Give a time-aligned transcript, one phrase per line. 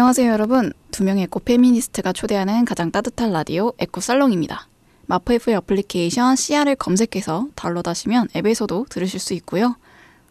[0.00, 0.72] 안녕하세요 여러분.
[0.90, 4.66] 두 명의 에코 페미니스트가 초대하는 가장 따뜻한 라디오 에코 살롱입니다.
[5.04, 9.76] 마포FM의 어플리케이션 CR을 검색해서 다운로드하시면 앱에서도 들으실 수 있고요.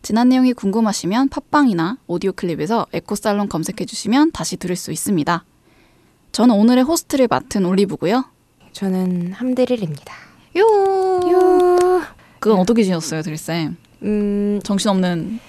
[0.02, 5.46] 지난 내용이 궁금하시면 팟빵이나 오디오 클립에서 에코 살롱 검색해 주시면 다시 들을 수 있습니다.
[6.32, 8.26] 저는 오늘의 호스트를 맡은 올리브고요.
[8.72, 10.16] 저는 함드릴입니다.
[10.58, 10.64] 요.
[11.32, 12.02] 요.
[12.40, 13.78] 그간 어떻게 지냈어요, 드릴쌤?
[14.02, 15.40] 음, 정신없는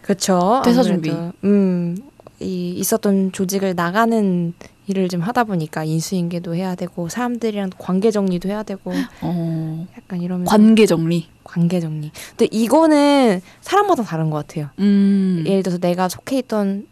[0.00, 0.62] 그렇죠.
[0.64, 1.10] 퇴사 준비.
[1.44, 1.96] 음,
[2.40, 4.52] 이 있었던 조직을 나가는
[4.88, 10.50] 일을 좀 하다 보니까 인수인계도 해야 되고 사람들이랑 관계 정리도 해야 되고 어, 약간 이러면서
[10.50, 11.28] 관계 정리.
[11.42, 12.10] 관계 정리.
[12.30, 14.68] 근데 이거는 사람마다 다른 것 같아요.
[14.78, 15.44] 음.
[15.46, 16.86] 예를 들어서 내가 속해 있던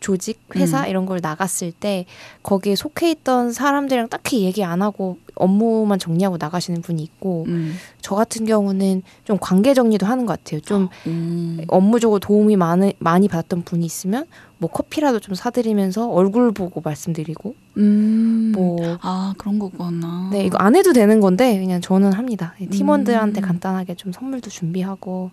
[0.00, 0.88] 조직, 회사 음.
[0.88, 2.06] 이런 걸 나갔을 때
[2.42, 7.74] 거기에 속해 있던 사람들이랑 딱히 얘기 안 하고 업무만 정리하고 나가시는 분이 있고 음.
[8.00, 10.60] 저 같은 경우는 좀 관계 정리도 하는 것 같아요.
[10.60, 11.60] 좀 음.
[11.68, 14.26] 업무적으로 도움이 많이, 많이 받았던 분이 있으면
[14.58, 18.52] 뭐 커피라도 좀 사드리면서 얼굴 보고 말씀드리고 음.
[18.54, 20.28] 뭐아 그런 거구나.
[20.32, 22.54] 네, 이거 안 해도 되는 건데 그냥 저는 합니다.
[22.70, 23.42] 팀원들한테 음.
[23.42, 25.30] 간단하게 좀 선물도 준비하고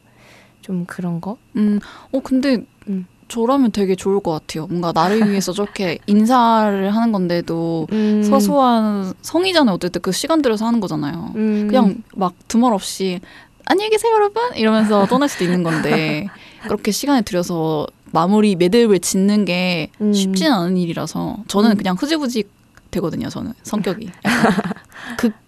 [0.61, 1.37] 좀 그런 거.
[1.55, 1.79] 음.
[2.11, 3.05] 어 근데 음.
[3.27, 4.67] 저라면 되게 좋을 것 같아요.
[4.67, 8.23] 뭔가 나를 위해서 저렇게 인사를 하는 건데도 음.
[8.23, 9.75] 서소한 성의잖아요.
[9.75, 11.33] 어쨌든 그 시간 들여서 하는 거잖아요.
[11.35, 11.67] 음.
[11.67, 13.19] 그냥 막 두말 없이
[13.65, 16.27] 안녕히 계세요 여러분 이러면서 떠날 수도 있는 건데
[16.63, 20.13] 그렇게 시간을 들여서 마무리 매듭을 짓는 게 음.
[20.13, 21.77] 쉽지는 않은 일이라서 저는 음.
[21.77, 22.45] 그냥 흐지부지
[22.91, 23.27] 되거든요.
[23.29, 24.09] 저는 성격이
[25.17, 25.46] 극극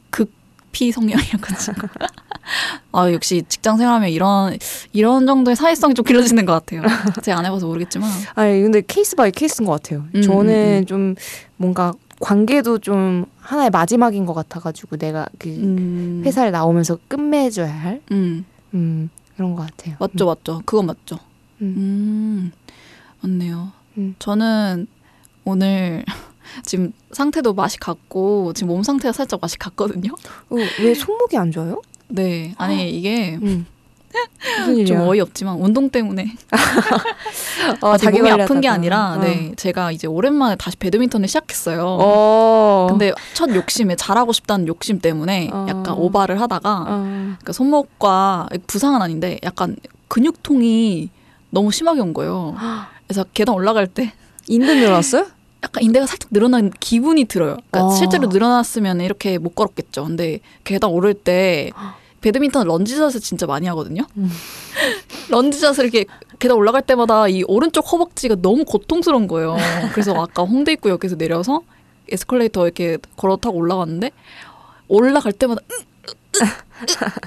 [0.71, 1.87] P 성향이어가지고
[2.91, 4.57] 아 역시 직장 생활하면 이런
[4.93, 6.81] 이런 정도의 사회성이 좀 길러지는 것 같아요.
[7.21, 10.05] 제가 안 해봐서 모르겠지만 아니 근데 case by case인 것 같아요.
[10.15, 11.15] 음, 저는 음, 좀
[11.57, 18.45] 뭔가 관계도 좀 하나의 마지막인 것 같아가지고 내가 그 음, 회사를 나오면서 끝맺어야 할 음
[18.73, 19.95] 음, 그런 것 같아요.
[19.99, 21.17] 맞죠 맞죠 그건 맞죠.
[21.61, 21.75] 음.
[21.77, 22.51] 음
[23.21, 23.71] 맞네요.
[23.97, 24.15] 음.
[24.19, 24.87] 저는
[25.45, 26.03] 오늘
[26.65, 30.11] 지금 상태도 맛이 갔고 지금 몸 상태가 살짝 맛이 갔거든요.
[30.49, 31.81] 어, 왜 손목이 안 좋아요?
[32.07, 33.65] 네 아니 이게 음.
[34.87, 36.25] 좀 어이없지만 운동 때문에
[37.81, 38.43] 어, 아직 몸이 관리하다가.
[38.43, 39.17] 아픈 게 아니라 어.
[39.17, 41.85] 네 제가 이제 오랜만에 다시 배드민턴을 시작했어요.
[41.85, 42.87] 어.
[42.89, 45.67] 근데 첫 욕심에 잘하고 싶다는 욕심 때문에 어.
[45.69, 47.03] 약간 오바를 하다가 어.
[47.05, 49.75] 그러니까 손목과 부상은 아닌데 약간
[50.07, 51.09] 근육통이
[51.51, 52.55] 너무 심하게 온 거예요.
[53.07, 54.13] 그래서 계단 올라갈 때
[54.47, 55.27] 인대 늘었어요?
[55.63, 57.57] 약간 인대가 살짝 늘어난 기분이 들어요.
[57.69, 57.95] 그러니까 어.
[57.95, 60.05] 실제로 늘어났으면 이렇게 못 걸었겠죠.
[60.05, 61.71] 근데 계단 오를 때
[62.21, 64.03] 배드민턴 lunge shot을 진짜 많이 하거든요.
[64.17, 64.29] 음.
[65.29, 66.05] lunge shot을 이렇게
[66.39, 69.57] 계단 올라갈 때마다 이 오른쪽 허벅지가 너무 고통스러운 거예요.
[69.91, 71.61] 그래서 아까 홍대 입구역에서 내려서
[72.11, 74.11] 에스컬레이터 이렇게 걸어 타고 올라갔는데
[74.87, 75.85] 올라갈 때마다 으,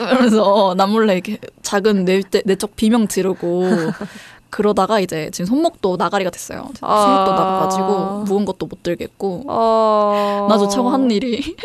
[0.00, 3.64] 이러면서 남몰래 이렇게 작은 내, 내적 비명 지르고
[4.52, 6.58] 그러다가 이제 지금 손목도 나가리가 됐어요.
[6.78, 7.24] 손목도 아.
[7.24, 10.46] 나가가지고 무거운 것도 못 들겠고 어.
[10.50, 11.56] 나조차고 한 일이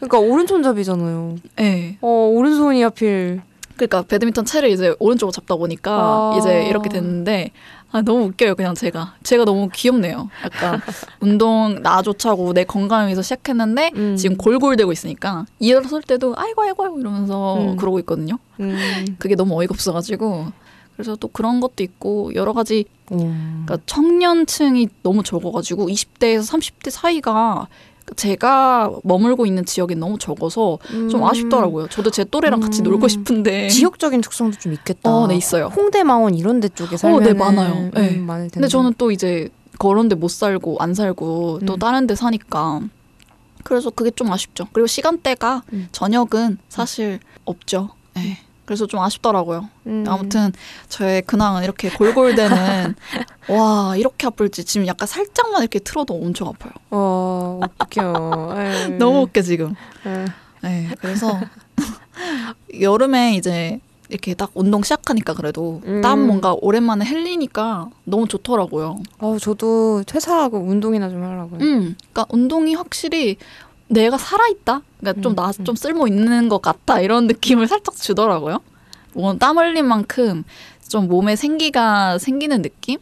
[0.00, 1.36] 그러니까 오른손잡이잖아요.
[1.56, 1.98] 네.
[2.00, 3.42] 어, 오른손이 하필.
[3.76, 6.36] 그러니까 배드민턴 채를 이제 오른쪽으로 잡다 보니까 아.
[6.38, 7.50] 이제 이렇게 됐는데
[7.90, 10.80] 아 너무 웃겨요 그냥 제가 제가 너무 귀엽네요 약간
[11.20, 14.16] 운동 나조차고 내 건강을 위해서 시작했는데 음.
[14.16, 17.76] 지금 골골대고 있으니까 일어설 때도 아이고 아이고 아이고 이러면서 음.
[17.76, 19.16] 그러고 있거든요 음.
[19.18, 20.61] 그게 너무 어이가 없어가지고
[21.02, 23.64] 그래서 또 그런 것도 있고 여러 가지 음.
[23.66, 27.66] 그러니까 청년층이 너무 적어가지고 20대에서 30대 사이가
[28.16, 31.24] 제가 머물고 있는 지역이 너무 적어서 좀 음.
[31.24, 31.88] 아쉽더라고요.
[31.88, 32.84] 저도 제 또래랑 같이 음.
[32.84, 35.10] 놀고 싶은데 지역적인 특성도 좀 있겠다.
[35.10, 35.66] 어, 네 있어요.
[35.66, 37.90] 홍대 마원 이런 데 쪽에 살면 네, 많아요.
[37.94, 38.16] 네.
[38.16, 38.54] 많을 텐데.
[38.54, 39.48] 근데 저는 또 이제
[39.78, 41.78] 그런 데 못 살고 안 살고 또 음.
[41.78, 42.80] 다른 데 사니까
[43.64, 44.66] 그래서 그게 좀 아쉽죠.
[44.72, 45.88] 그리고 시간대가 음.
[45.92, 47.90] 저녁은 사실 없죠.
[48.14, 48.38] 네.
[48.64, 49.68] 그래서 좀 아쉽더라고요.
[49.86, 50.04] 음.
[50.06, 50.52] 아무튼
[50.88, 52.94] 저의 근황은 이렇게 골골대는
[53.48, 56.72] 와 이렇게 아플지 지금 약간 살짝만 이렇게 틀어도 엄청 아파요.
[56.90, 58.54] 어, 웃겨.
[58.98, 59.74] 너무 웃겨 지금.
[60.06, 60.24] 에이.
[60.62, 61.40] 네, 그래서
[62.80, 66.02] 여름에 이제 이렇게 딱 운동 시작하니까 그래도 음.
[66.02, 68.98] 땀 뭔가 오랜만에 흘리니까 너무 좋더라고요.
[69.18, 71.60] 어, 저도 퇴사하고 운동이나 좀 하려고요.
[71.60, 73.38] 음, 그러니까 운동이 확실히
[73.88, 74.82] 내가 살아있다?
[75.00, 75.64] 그러니까 좀 음, 나 음.
[75.64, 78.58] 좀 쓸모 있는 것 같다 이런 느낌을 살짝 주더라고요.
[79.14, 80.44] 뭐 땀 흘린 만큼
[80.88, 82.98] 좀 몸에 생기가 생기는 느낌?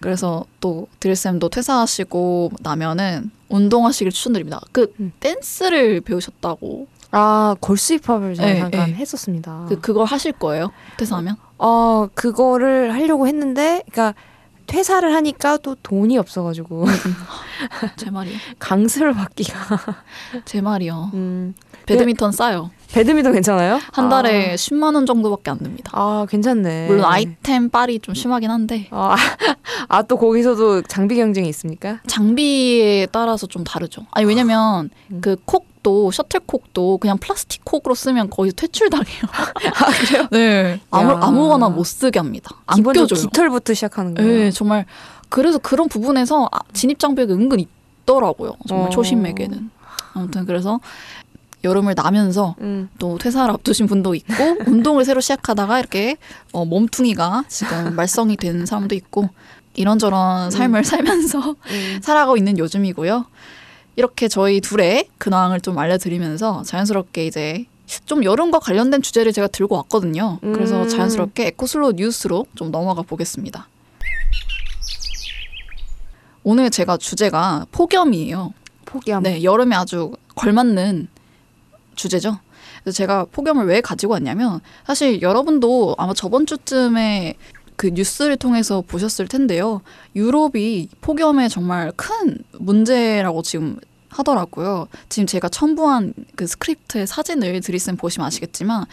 [0.00, 4.60] 그래서 또 드릴쌤도 퇴사하시고 나면은 운동하시길 추천드립니다.
[4.72, 5.12] 그 음.
[5.20, 8.94] 댄스를 배우셨다고 아, 걸스 힙합을 제가 네, 잠깐 네.
[8.94, 9.66] 했었습니다.
[9.68, 10.72] 그 그걸 하실 거예요?
[10.96, 11.36] 퇴사하면?
[11.58, 14.18] 어, 그거를 하려고 했는데, 그러니까
[14.72, 16.86] 퇴사를 하니까 또 돈이 없어가지고
[17.96, 18.34] 제 말이요.
[18.58, 19.58] 강습을 받기가.
[20.46, 21.10] 제 말이요.
[21.12, 21.54] 음.
[21.84, 22.70] 배드민턴 싸요.
[22.90, 23.78] 배드민턴 괜찮아요?
[23.92, 25.90] 한 달에 10만 원 정도밖에 안 듭니다.
[25.94, 26.86] 아, 아 괜찮네.
[26.86, 29.14] 물론 아이템 빨이 좀 심하긴 한데 아,
[29.88, 32.00] 아, 또 거기서도 장비 경쟁이 있습니까?
[32.06, 34.06] 장비에 따라서 좀 다르죠.
[34.10, 35.20] 아니 왜냐면 음.
[35.20, 39.22] 그콕 도 셔틀콕도 그냥 플라스틱 콕으로 쓰면 거의 퇴출당해요.
[39.32, 40.28] 아, 그래요?
[40.30, 40.80] 네.
[40.90, 41.18] 아무 야.
[41.20, 42.50] 아무거나 못 쓰게 합니다.
[42.66, 43.06] 안 껴줘요.
[43.06, 44.30] 깃털부터 시작하는 거예요.
[44.30, 44.86] 네, 정말
[45.28, 48.54] 그래서 그런 부분에서 아, 진입 장벽이 은근 있더라고요.
[48.68, 48.90] 정말 어.
[48.90, 49.70] 초심에게는.
[50.14, 50.78] 아무튼 그래서
[51.64, 52.88] 여름을 나면서 음.
[52.98, 54.34] 또 퇴사를 앞두신 분도 있고
[54.66, 56.16] 운동을 새로 시작하다가 이렇게
[56.52, 59.30] 어, 몸뚱이가 지금 말썽이 되는 사람도 있고
[59.74, 61.98] 이런저런 삶을 살면서 음.
[62.02, 63.24] 살아가고 있는 요즘이고요.
[63.96, 67.66] 이렇게 저희 둘의 근황을 좀 알려드리면서 자연스럽게 이제
[68.06, 70.38] 좀 여름과 관련된 주제를 제가 들고 왔거든요.
[70.40, 70.88] 그래서 음.
[70.88, 73.68] 자연스럽게 에코슬로 뉴스로 좀 넘어가 보겠습니다.
[76.44, 78.52] 오늘 제가 주제가 폭염이에요.
[78.84, 79.22] 폭염.
[79.22, 81.08] 네, 여름에 아주 걸맞는
[81.94, 82.38] 주제죠.
[82.82, 87.34] 그래서 제가 폭염을 왜 가지고 왔냐면 사실 여러분도 아마 저번 주쯤에
[87.76, 89.82] 그 뉴스를 통해서 보셨을 텐데요.
[90.14, 93.78] 유럽이 폭염에 정말 큰 문제라고 지금
[94.08, 94.88] 하더라고요.
[95.08, 98.84] 지금 제가 첨부한 그 스크립트의 사진을 드리쌤 보시면 아시겠지만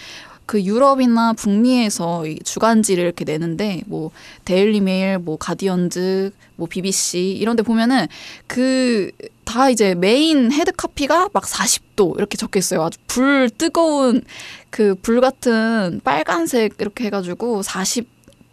[0.46, 4.12] 그 유럽이나 북미에서 이 주간지를 이렇게 내는데 뭐
[4.46, 8.08] 데일리 메일, 뭐 가디언즈, 뭐 BBC 이런 데 보면은
[8.48, 9.12] 그
[9.50, 12.84] 다 이제 main head copy가 막 40도 이렇게 적혀 있어요.
[12.84, 14.22] 아주 불 뜨거운
[14.70, 17.64] 그 불 같은 빨간색 이렇게 해 가지고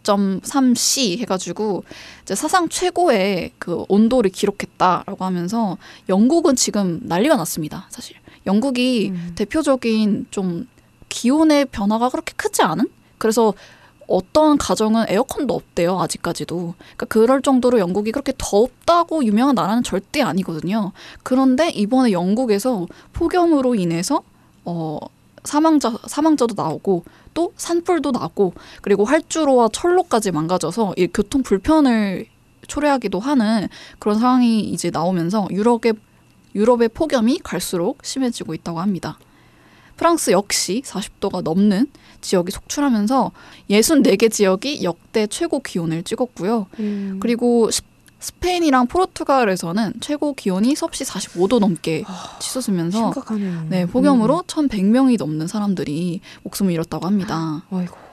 [0.07, 1.83] 40.3C 해가지고
[2.21, 5.77] 이제 사상 최고의 그 온도를 기록했다라고 하면서
[6.09, 7.87] 영국은 지금 난리가 났습니다.
[7.89, 8.15] 사실
[8.45, 9.33] 영국이 음.
[9.35, 10.67] 대표적인 좀
[11.09, 12.85] 기온의 변화가 그렇게 크지 않은
[13.17, 13.53] 그래서
[14.07, 20.93] 어떤 가정은 에어컨도 없대요 아직까지도 그러니까 그럴 정도로 영국이 그렇게 덥다고 유명한 나라는 절대 아니거든요
[21.23, 24.21] 그런데 이번에 영국에서 폭염으로 인해서
[24.63, 24.97] 어
[25.47, 27.03] 사망자 사망자도 나오고
[27.33, 32.25] 또 산불도 나고 그리고 활주로와 철로까지 망가져서 이 교통 불편을
[32.67, 33.67] 초래하기도 하는
[33.97, 35.93] 그런 상황이 이제 나오면서 유럽의
[36.53, 39.17] 유럽의 폭염이 갈수록 심해지고 있다고 합니다.
[39.95, 41.87] 프랑스 역시 40도가 넘는
[42.21, 43.31] 지역이 속출하면서
[43.69, 46.67] 64개 지역이 역대 최고 기온을 찍었고요.
[46.79, 47.19] 음.
[47.21, 47.81] 그리고 스-
[48.19, 52.03] 스페인이랑 포르투갈에서는 최고 기온이 섭씨 45도 넘게
[52.39, 53.65] 치솟으면서 심각하네요.
[53.69, 57.63] 네, 폭염으로 1,100명이 넘는 사람들이 목숨을 잃었다고 합니다.
[57.71, 57.77] 음.
[57.77, 58.07] 아이고.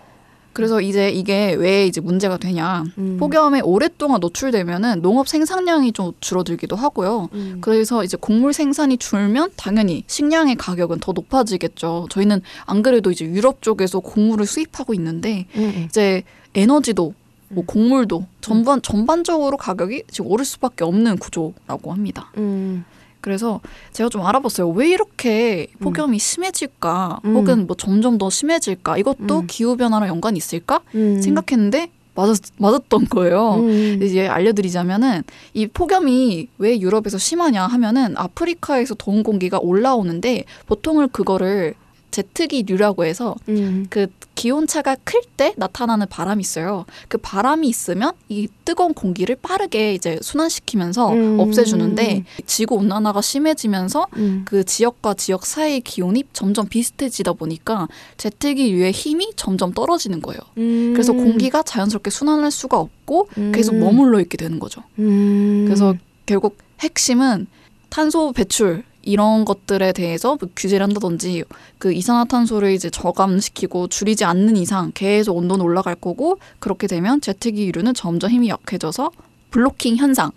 [0.55, 2.85] 그래서 이제 이게 왜 이제 문제가 되냐?
[2.97, 3.17] 음.
[3.19, 7.29] 폭염에 오랫동안 노출되면은 농업 생산량이 좀 줄어들기도 하고요.
[7.33, 7.59] 음.
[7.61, 12.07] 그래서 이제 곡물 생산이 줄면 당연히 식량의 가격은 더 높아지겠죠.
[12.09, 15.87] 저희는 안 그래도 이제 유럽 쪽에서 곡물을 수입하고 있는데 음, 음.
[15.89, 16.23] 이제
[16.55, 17.15] 에너지도
[17.55, 17.67] 뭐 음.
[17.67, 22.31] 곡물도 전반 전반적으로 가격이 지금 오를 수밖에 없는 구조라고 합니다.
[22.37, 22.85] 음.
[23.21, 23.61] 그래서
[23.93, 24.69] 제가 좀 알아봤어요.
[24.69, 27.21] 왜 이렇게 폭염이 심해질까?
[27.25, 27.37] 음.
[27.37, 28.99] 혹은 뭐 점점 더 심해질까?
[28.99, 29.47] 이것도 음.
[29.47, 30.81] 기후 변화랑 연관이 있을까?
[30.95, 31.23] 음.
[31.23, 33.55] 생각했는데 맞았 맞았던 거예요.
[33.55, 34.01] 음.
[34.03, 35.23] 이제 알려드리자면은
[35.55, 41.75] 이 폭염이 왜 유럽에서 심하냐 하면은 아프리카에서 더운 공기가 올라오는데 보통을 그거를
[42.15, 43.87] 제트기류라고 해서 음.
[43.91, 46.85] 그 기온 차가 클 때 나타나는 바람이 있어요.
[47.09, 51.41] 그 바람이 있으면 이 뜨거운 공기를 빠르게 이제 순환시키면서 음.
[51.41, 54.45] 없애주는데 지구 온난화가 심해지면서 음.
[54.45, 60.41] 그 지역과 지역 사이의 기온이 점점 비슷해지다 보니까 제트기류의 힘이 점점 떨어지는 거예요.
[60.59, 60.93] 음.
[60.93, 63.51] 그래서 공기가 자연스럽게 순환할 수가 없고 음.
[63.53, 64.85] 계속 머물러 있게 되는 거죠.
[65.01, 65.65] 음.
[65.67, 67.49] 그래서 결국 핵심은
[67.91, 71.45] 탄소 배출 이런 것들에 대해서 뭐 규제를 한다든지
[71.79, 78.31] 그 이산화탄소를 이제 저감시키고 줄이지 않는 이상 계속 온도는 올라갈 거고 그렇게 되면 제트기류는 점점
[78.31, 79.11] 힘이 약해져서
[79.51, 80.31] 블로킹 현상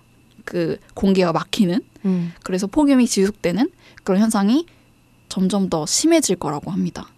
[0.45, 2.33] 그 공기가 막히는 음.
[2.43, 3.69] 그래서 폭염이 지속되는
[4.03, 4.65] 그런 현상이
[5.29, 7.09] 점점 더 심해질 거라고 합니다.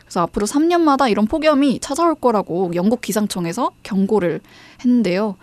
[0.00, 4.40] 그래서 앞으로 3년마다 이런 폭염이 찾아올 거라고 영국 기상청에서 경고를
[4.84, 5.36] 했는데요.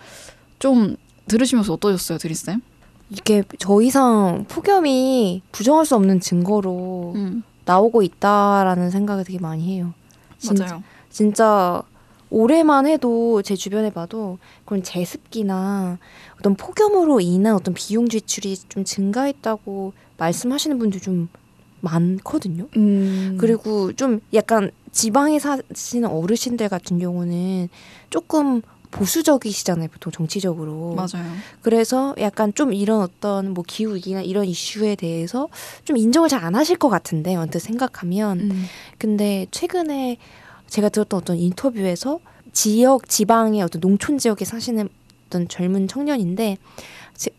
[0.59, 2.61] 좀 들으시면서 어떠셨어요, 드리쌤?
[3.09, 9.93] 이게 더 이상 폭염이 부정할 수 없는 증거로 음, 나오고 있다라는 생각을 되게 많이 해요.
[10.37, 10.83] 진짜, 맞아요.
[11.09, 11.83] 진짜
[12.29, 15.97] 올해만 해도 제 주변에 봐도 그런 제습기나
[16.39, 21.29] 어떤 폭염으로 인한 어떤 비용 지출이 좀 증가했다고 말씀하시는 분들 좀
[21.79, 22.67] 많거든요.
[22.75, 27.69] 음, 그리고 좀 약간 지방에 사시는 어르신들 같은 경우는
[28.09, 30.95] 조금 보수적이시잖아요, 보통 정치적으로.
[30.95, 31.31] 맞아요.
[31.61, 35.47] 그래서 약간 좀 이런 어떤 뭐 기후 위기나 이런 이슈에 대해서
[35.85, 38.65] 좀 인정을 잘 안 하실 것 같은데 언뜻 생각하면 음,
[38.99, 40.17] 근데 최근에
[40.67, 42.19] 제가 들었던 어떤 인터뷰에서
[42.53, 44.87] 지역 지방의 어떤 농촌 지역에 사시는
[45.27, 46.57] 어떤 젊은 청년인데 제-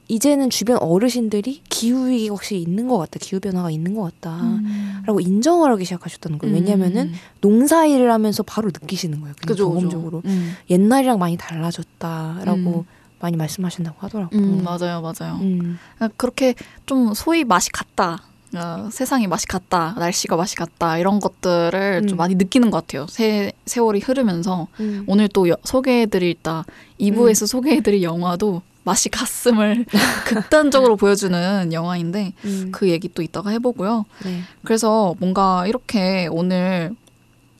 [0.09, 3.19] 이제는 주변 어르신들이 기후 위기가 확실히 있는 것 같다.
[3.21, 4.37] 기후 변화가 있는 것 같다.
[4.43, 5.03] 음.
[5.07, 6.55] 라고 인정을 하기 시작하셨다는 거예요.
[6.55, 9.35] 왜냐면은 농사 일을 하면서 바로 느끼시는 거예요.
[9.41, 9.69] 그죠, 그죠.
[9.71, 10.55] 경험적으로 음.
[10.69, 12.85] 옛날이랑 많이 달라졌다라고 음.
[13.21, 14.39] 많이 말씀하신다고 하더라고요.
[14.41, 15.39] 음, 맞아요, 맞아요.
[15.41, 15.79] 음.
[15.97, 16.55] 그러니까 그렇게
[16.87, 18.23] 좀 소위 맛이 같다.
[18.57, 22.07] 어, 세상이 맛이 같다, 날씨가 맛이 같다 이런 것들을 음.
[22.09, 23.07] 좀 많이 느끼는 것 같아요.
[23.09, 25.05] 세, 세월이 흐르면서 음.
[25.07, 26.65] 오늘 또 여- 소개해드릴 다
[26.99, 29.85] 2부에서 소개해드릴 영화도 맛이 갔음을
[30.25, 32.69] 극단적으로 보여주는 영화인데 음.
[32.73, 34.07] 그 얘기 또 이따가 해보고요.
[34.25, 34.41] 네.
[34.65, 36.95] 그래서 뭔가 이렇게 오늘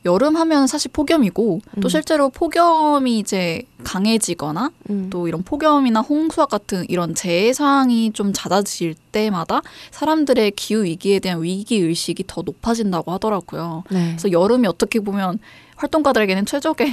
[0.05, 1.89] 여름 하면 사실 폭염이고 또 음.
[1.89, 5.09] 실제로 폭염이 이제 강해지거나 음.
[5.11, 11.43] 또 이런 폭염이나 홍수와 같은 이런 재해 상황이 좀 잦아질 때마다 사람들의 기후 위기에 대한
[11.43, 13.83] 위기 의식이 더 높아진다고 하더라고요.
[13.91, 14.15] 네.
[14.17, 15.37] 그래서 여름이 어떻게 보면
[15.75, 16.91] 활동가들에게는 최적의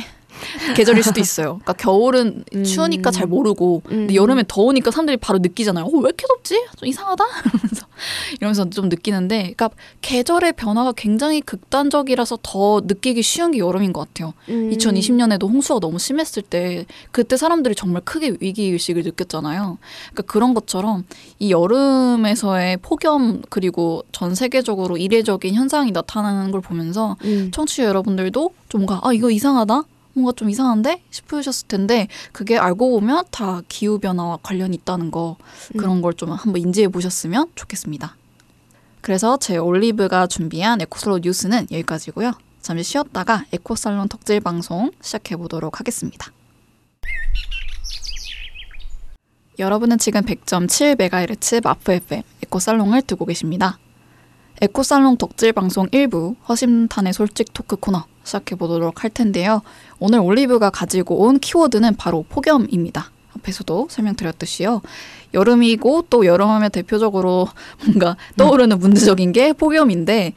[0.75, 1.61] 계절일 수도 있어요.
[1.63, 2.65] 그러니까 겨울은 음.
[2.65, 4.17] 추우니까 잘 모르고, 근데 음.
[4.17, 5.85] 여름에 더우니까 사람들이 바로 느끼잖아요.
[5.85, 6.65] 어, 왜 이렇게 덥지?
[6.77, 7.25] 좀 이상하다?
[7.53, 7.87] 이러면서,
[8.41, 9.71] 이러면서 좀 느끼는데, 그러니까
[10.03, 14.35] 계절의 변화가 굉장히 극단적이라서 더 느끼기 쉬운 게 여름인 것 같아요.
[14.49, 14.71] 음.
[14.71, 19.79] 2020년에도 홍수가 너무 심했을 때 그때 사람들이 정말 크게 위기 의식을 느꼈잖아요.
[20.13, 21.05] 그러니까 그런 것처럼
[21.39, 27.51] 이 여름에서의 폭염 그리고 전 세계적으로 이례적인 현상이 나타나는 걸 보면서 음.
[27.53, 29.85] 청취자 여러분들도 좀 뭔가 아 이거 이상하다.
[30.17, 35.37] 뭔가 좀 이상한데 싶으셨을 텐데 그게 알고 보면 다 기후 변화와 관련이 있다는 거
[35.77, 38.17] 그런 걸 좀 한번 인지해 보셨으면 좋겠습니다.
[39.03, 42.33] 그래서 제 올리브가 준비한 에코슬로 뉴스는 여기까지고요.
[42.63, 46.33] 잠시 쉬었다가 에코살론 덕질 방송 시작해 보도록 하겠습니다.
[49.59, 53.79] 여러분은 지금 100.7MHz 마프 FM 에코살롱을 듣고 계십니다.
[54.63, 59.63] 에코살롱 덕질 방송 1부 허심탄회 솔직 토크 코너 시작해 보도록 할 텐데요.
[59.99, 63.11] 오늘 올리브가 가지고 온 키워드는 바로 폭염입니다.
[63.37, 64.83] 앞에서도 설명드렸듯이요.
[65.35, 67.49] 여름이고 또 여름하면 대표적으로
[67.85, 70.33] 뭔가 떠오르는 문제적인 게 폭염인데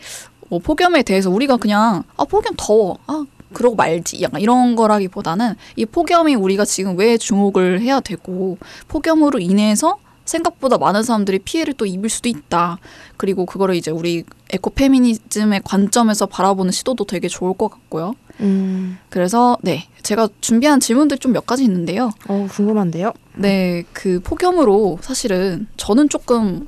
[0.49, 5.85] 뭐 폭염에 대해서 우리가 그냥 아 폭염 더워 아 그러고 말지 약간 이런 거라기보다는 이
[5.85, 9.97] 폭염이 우리가 지금 왜 주목을 해야 되고 폭염으로 인해서
[10.29, 12.77] 생각보다 많은 사람들이 피해를 또 입을 수도 있다.
[13.17, 18.13] 그리고 그거를 이제 우리 에코 페미니즘의 관점에서 바라보는 시도도 되게 좋을 것 같고요.
[18.41, 18.97] 음.
[19.09, 22.11] 그래서 네 제가 준비한 질문들 좀 몇 가지 있는데요.
[22.27, 23.13] 어 궁금한데요.
[23.35, 26.67] 네, 그 폭염으로 사실은 저는 조금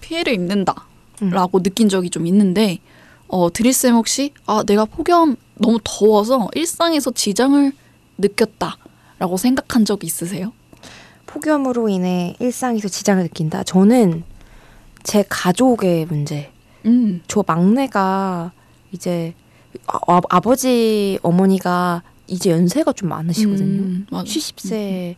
[0.00, 2.78] 피해를 입는다라고 느낀 적이 좀 있는데,
[3.28, 7.72] 어, 드릴 쌤 혹시, 아, 내가 폭염 너무 더워서 일상에서 지장을
[8.18, 10.52] 느꼈다라고 생각한 적 있으세요?
[11.36, 13.62] 폭염으로 인해 일상에서 지장을 느낀다.
[13.62, 14.22] 저는
[15.02, 16.50] 제 가족의 문제.
[16.86, 18.52] 음, 저 막내가
[18.92, 19.34] 이제
[19.86, 23.82] 아, 아버지 어머니가 이제 연세가 좀 많으시거든요.
[23.82, 24.24] 음, 맞아.
[24.24, 25.14] 70세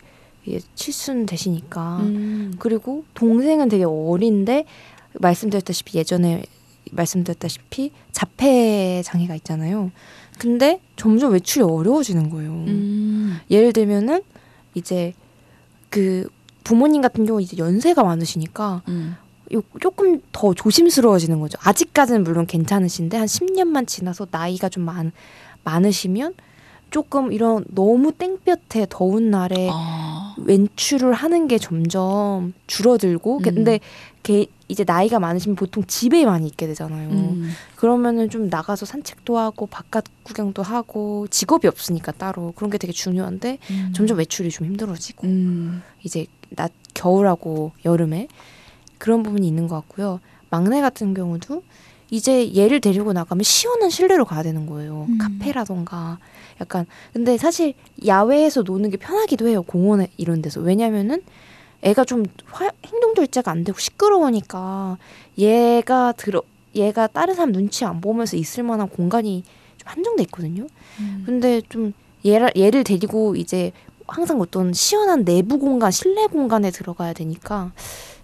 [0.49, 1.99] 예, 칠순 되시니까.
[2.01, 4.65] 음, 그리고 동생은 되게 어린데
[5.13, 6.43] 말씀드렸다시피 예전에
[6.91, 9.91] 말씀드렸다시피 자폐 장애가 있잖아요.
[10.37, 12.51] 근데 점점 외출이 어려워지는 거예요.
[12.51, 14.21] 음, 예를 들면은
[14.73, 15.13] 이제
[15.89, 16.27] 그
[16.63, 19.15] 부모님 같은 경우 이제 연세가 많으시니까 음,
[19.53, 21.57] 요- 조금 더 조심스러워지는 거죠.
[21.63, 25.11] 아직까지는 물론 괜찮으신데 한 10년만 지나서 나이가 좀 많,
[25.63, 26.33] 많으시면
[26.89, 33.41] 조금 이런 너무 땡볕에 더운 날에 아, 외출을 하는 게 점점 줄어들고 음.
[33.41, 33.79] 근데
[34.23, 37.09] 게 이제 나이가 많으시면 보통 집에 많이 있게 되잖아요.
[37.09, 42.93] 음, 그러면은 좀 나가서 산책도 하고 바깥 구경도 하고 직업이 없으니까 따로 그런 게 되게
[42.93, 43.93] 중요한데 음.
[43.95, 48.27] 점점 외출이 좀 힘들어지고 음, 이제 낮 겨울하고 여름에
[48.99, 50.19] 그런 부분이 있는 것 같고요.
[50.49, 51.63] 막내 같은 경우도
[52.11, 55.07] 이제 얘를 데리고 나가면 시원한 실내로 가야 되는 거예요.
[55.09, 55.17] 음.
[55.17, 56.19] 카페라던가
[56.61, 57.73] 약간 근데 사실
[58.05, 59.61] 야외에서 노는 게 편하기도 해요.
[59.63, 61.21] 공원에 이런 데서 왜냐면은
[61.81, 64.97] 애가 좀 화- 행동 절제가 안 되고 시끄러우니까
[65.37, 66.41] 얘가 들어
[66.75, 69.43] 얘가 다른 사람 눈치 안 보면서 있을 만한 공간이
[69.77, 70.67] 좀 한정돼 있거든요.
[70.99, 71.23] 음.
[71.25, 71.93] 근데 좀
[72.25, 73.71] 얘를, 얘를 데리고 이제
[74.07, 77.71] 항상 어떤 시원한 내부 공간, 실내 공간에 들어가야 되니까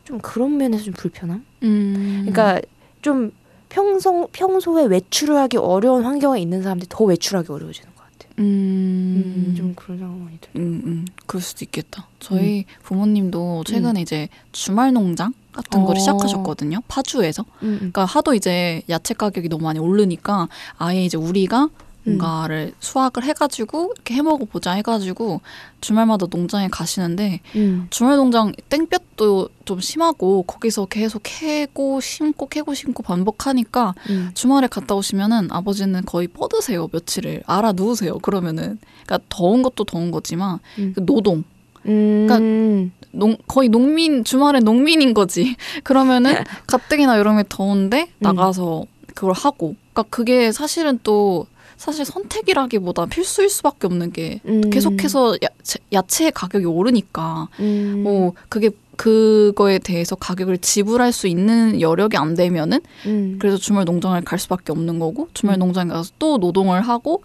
[0.04, 1.46] 좀 그런 면에서 좀 불편함?
[1.64, 2.26] 음.
[2.28, 2.62] 그러니까
[3.02, 3.32] 좀
[3.70, 7.95] 평소, 평소에 외출을 하기 어려운 환경에 있는 사람들이 더 외출하기 어려워지는.
[8.40, 10.66] 음, 음, 좀 그런 많이 들어요.
[10.66, 12.08] 음, 음, 그럴 수도 있겠다.
[12.20, 15.86] 저희 부모님도 최근에 이제 주말 농장 같은 어.
[15.86, 16.82] 걸 시작하셨거든요.
[16.88, 17.44] 파주에서.
[17.64, 17.78] 음, 음.
[17.78, 21.70] 그러니까 하도 이제 야채 가격이 너무 많이 오르니까 아예 이제 우리가
[22.06, 25.42] 뭔가를 수확을 해가지고 이렇게 해먹어 보자 해가지고
[25.82, 27.88] 주말마다 농장에 가시는데 음.
[27.90, 34.32] 주말 농장 땡볕도 좀 심하고 거기서 계속 캐고 심고 캐고 심고 반복하니까 음.
[34.34, 40.60] 주말에 갔다 오시면은 아버지는 거의 뻗으세요 며칠을 알아 누우세요 그러면은 그러니까 더운 것도 더운 거지만
[40.78, 40.94] 음.
[40.96, 41.44] 그 노동
[41.88, 42.92] 음.
[43.12, 45.56] 농, 거의 농민 주말에 농민인 거지.
[45.84, 46.36] 그러면은
[46.68, 49.76] 가뜩이나 여름에 더운데 나가서 그걸 하고.
[49.94, 51.48] 그러니까 그게 사실은 또
[51.78, 54.70] 사실 선택이라기보다 필수일 수밖에 없는 게 음.
[54.70, 58.02] 계속해서 야채, 야채 가격이 오르니까 음.
[58.04, 63.38] 뭐 그게 그거에 대해서 가격을 지불할 수 있는 여력이 안 되면은 음.
[63.40, 65.60] 그래서 주말 농장을 갈 수밖에 없는 거고 주말 음.
[65.60, 67.24] 농장에 가서 또 노동을 하고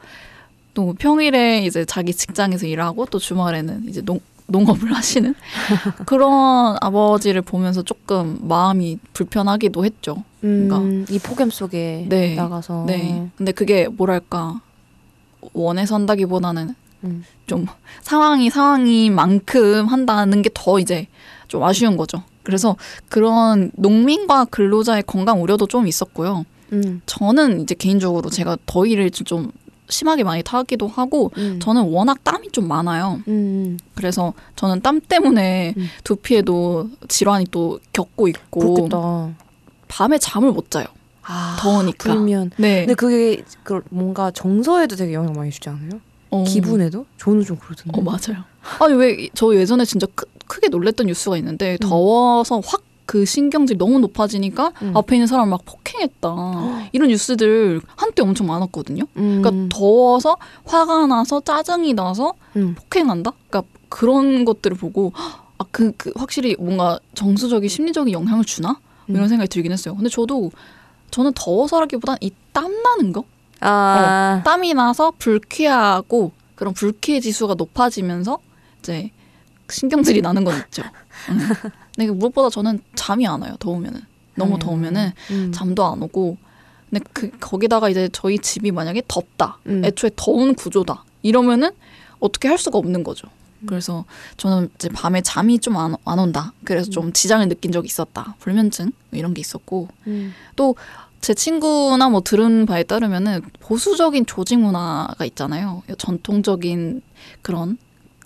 [0.74, 5.34] 또 평일에 이제 자기 직장에서 일하고 또 주말에는 이제 농 농업을 하시는
[6.06, 10.24] 그런 아버지를 보면서 조금 마음이 불편하기도 했죠.
[10.44, 11.06] 음.
[11.08, 12.34] 이 폭염 속에 네.
[12.34, 12.84] 나가서.
[12.86, 13.28] 네.
[13.36, 14.60] 근데 그게 뭐랄까
[15.52, 17.24] 원해서 한다기보다는 음.
[17.46, 17.66] 좀
[18.02, 21.06] 상황이 상황인 만큼 한다는 게 더 이제
[21.48, 22.22] 좀 아쉬운 거죠.
[22.42, 22.76] 그래서
[23.08, 26.44] 그런 농민과 근로자의 건강 우려도 좀 있었고요.
[26.72, 27.00] 음.
[27.06, 29.50] 저는 이제 개인적으로 제가 더위를 좀
[29.90, 31.58] 심하게 많이 타기도 하고 음.
[31.60, 33.20] 저는 워낙 땀이 좀 많아요.
[33.28, 33.78] 음.
[33.94, 35.88] 그래서 저는 땀 때문에 음.
[36.04, 39.34] 두피에도 질환이 또 겪고 있고 그렇겠다.
[39.88, 40.86] 밤에 잠을 못 자요.
[41.22, 42.12] 아, 더우니까.
[42.14, 42.50] 불면.
[42.56, 42.80] 네.
[42.80, 46.00] 근데 그게 그 뭔가 정서에도 되게 영향 많이 주지 않아요?
[46.30, 46.44] 어.
[46.44, 47.06] 기분에도?
[47.18, 47.98] 저는 좀 그렇던데.
[47.98, 48.44] 어 맞아요.
[48.78, 51.88] 아니 왜 저 예전에 진짜 크, 크게 놀랬던 뉴스가 있는데 음.
[51.88, 54.96] 더워서 확 그 신경질이 너무 높아지니까 음.
[54.96, 56.28] 앞에 있는 사람 막 폭행했다
[56.92, 59.02] 이런 뉴스들 한때 엄청 많았거든요.
[59.16, 59.42] 음.
[59.42, 62.76] 그러니까 더워서 화가 나서 짜증이 나서 음.
[62.76, 63.32] 폭행한다.
[63.48, 65.12] 그러니까 그런 것들을 보고
[65.58, 69.28] 아 그 그 확실히 뭔가 정서적인 심리적인 영향을 주나 뭐 이런 음.
[69.28, 69.96] 생각이 들긴 했어요.
[69.96, 70.52] 근데 저도
[71.10, 73.24] 저는 더워서라기보단 이 땀 나는 거
[73.60, 74.40] 아.
[74.44, 78.38] 땀이 나서 불쾌하고 그런 불쾌 지수가 높아지면서
[78.78, 79.10] 이제
[79.68, 80.82] 신경질이 나는 건 있죠.
[81.30, 81.38] 음.
[81.96, 83.56] 근데 무엇보다 저는 잠이 안 와요.
[83.58, 84.00] 더우면은
[84.34, 84.58] 너무 음.
[84.58, 85.52] 더우면은 음.
[85.52, 86.36] 잠도 안 오고.
[86.88, 89.84] 근데 그 거기다가 이제 저희 집이 만약에 덥다, 음.
[89.84, 91.70] 애초에 더운 구조다 이러면은
[92.18, 93.28] 어떻게 할 수가 없는 거죠.
[93.60, 93.66] 음.
[93.66, 94.04] 그래서
[94.36, 96.52] 저는 이제 밤에 잠이 좀안 안 온다.
[96.64, 96.92] 그래서 음.
[96.92, 98.34] 좀 지장을 느낀 적이 있었다.
[98.40, 100.34] 불면증 뭐 이런 게 있었고 음.
[101.20, 105.82] 제 친구나 뭐 들은 바에 따르면은 보수적인 조직 문화가 있잖아요.
[105.98, 107.02] 전통적인
[107.42, 107.76] 그런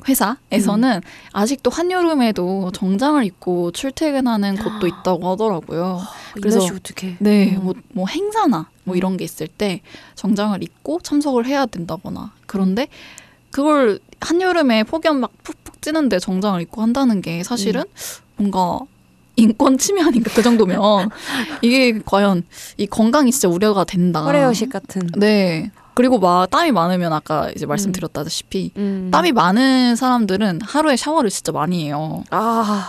[0.08, 1.00] 회사에서는
[1.32, 6.00] 아직도 한여름에도 정장을 입고 출퇴근하는 곳도 있다고 하더라고요.
[6.34, 7.16] 그래서- 어떻게?
[7.20, 7.64] 네, 음.
[7.64, 9.80] 뭐, 뭐 행사나 뭐 이런 게 있을 때
[10.14, 12.88] 정장을 입고 참석을 해야 된다거나 그런데
[13.50, 17.84] 그걸 한여름에 폭염 막 푹푹 찌는데 정장을 입고 한다는 게 사실은
[18.36, 18.80] 뭔가
[19.36, 21.10] 인권 침해 아닌가 그 정도면
[21.62, 22.44] 이게 과연
[22.76, 24.22] 이 건강이 진짜 우려가 된다.
[24.22, 25.02] 허례허식 같은.
[25.16, 25.70] 네.
[25.94, 29.10] 그리고 막 땀이 많으면 아까 이제 말씀드렸다시피 음.
[29.12, 32.24] 땀이 많은 사람들은 하루에 샤워를 진짜 많이 해요.
[32.30, 32.38] 아.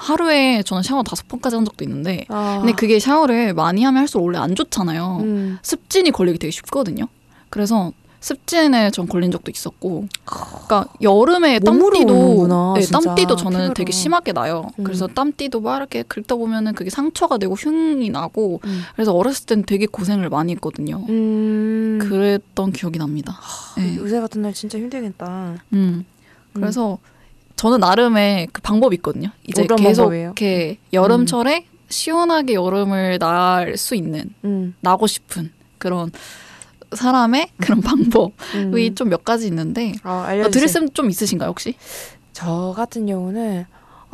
[0.01, 2.58] 하루에 저는 샤워 다섯 번까지 한 적도 있는데 아.
[2.60, 5.19] 근데 그게 샤워를 많이 하면 할수록 원래 안 좋잖아요.
[5.21, 5.58] 음.
[5.62, 7.08] 습진이 걸리기 되게 쉽거든요.
[7.51, 7.91] 그래서
[8.25, 13.73] 습진에 전 걸린 적도 있었고, 그러니까 여름에 땀띠도 오는구나, 네, 땀띠도 저는 피부로.
[13.75, 14.71] 되게 심하게 나요.
[14.79, 14.83] 음.
[14.83, 18.81] 그래서 땀띠도 막 이렇게 긁다 보면은 그게 상처가 되고 흉이 나고, 음.
[18.95, 21.05] 그래서 어렸을 땐 되게 고생을 많이 했거든요.
[21.07, 21.99] 음.
[22.01, 23.38] 그랬던 기억이 납니다.
[23.77, 23.95] 네.
[23.97, 25.57] 요새 같은 날 진짜 힘들겠다.
[25.73, 26.03] 음.
[26.53, 26.97] 그래서
[27.57, 29.29] 저는 나름의 그 방법이 있거든요.
[29.47, 30.25] 이제 계속 방법이에요?
[30.25, 34.73] 이렇게 여름철에 시원하게 여름을 날 수 있는 음.
[34.81, 36.11] 나고 싶은 그런
[36.93, 38.95] 사람의 그런 방법이 음.
[38.95, 40.49] 좀몇 가지 있는데 아, 어.
[40.49, 41.75] 드릴 좀 있으신가요 혹시?
[42.33, 43.65] 저 같은 경우는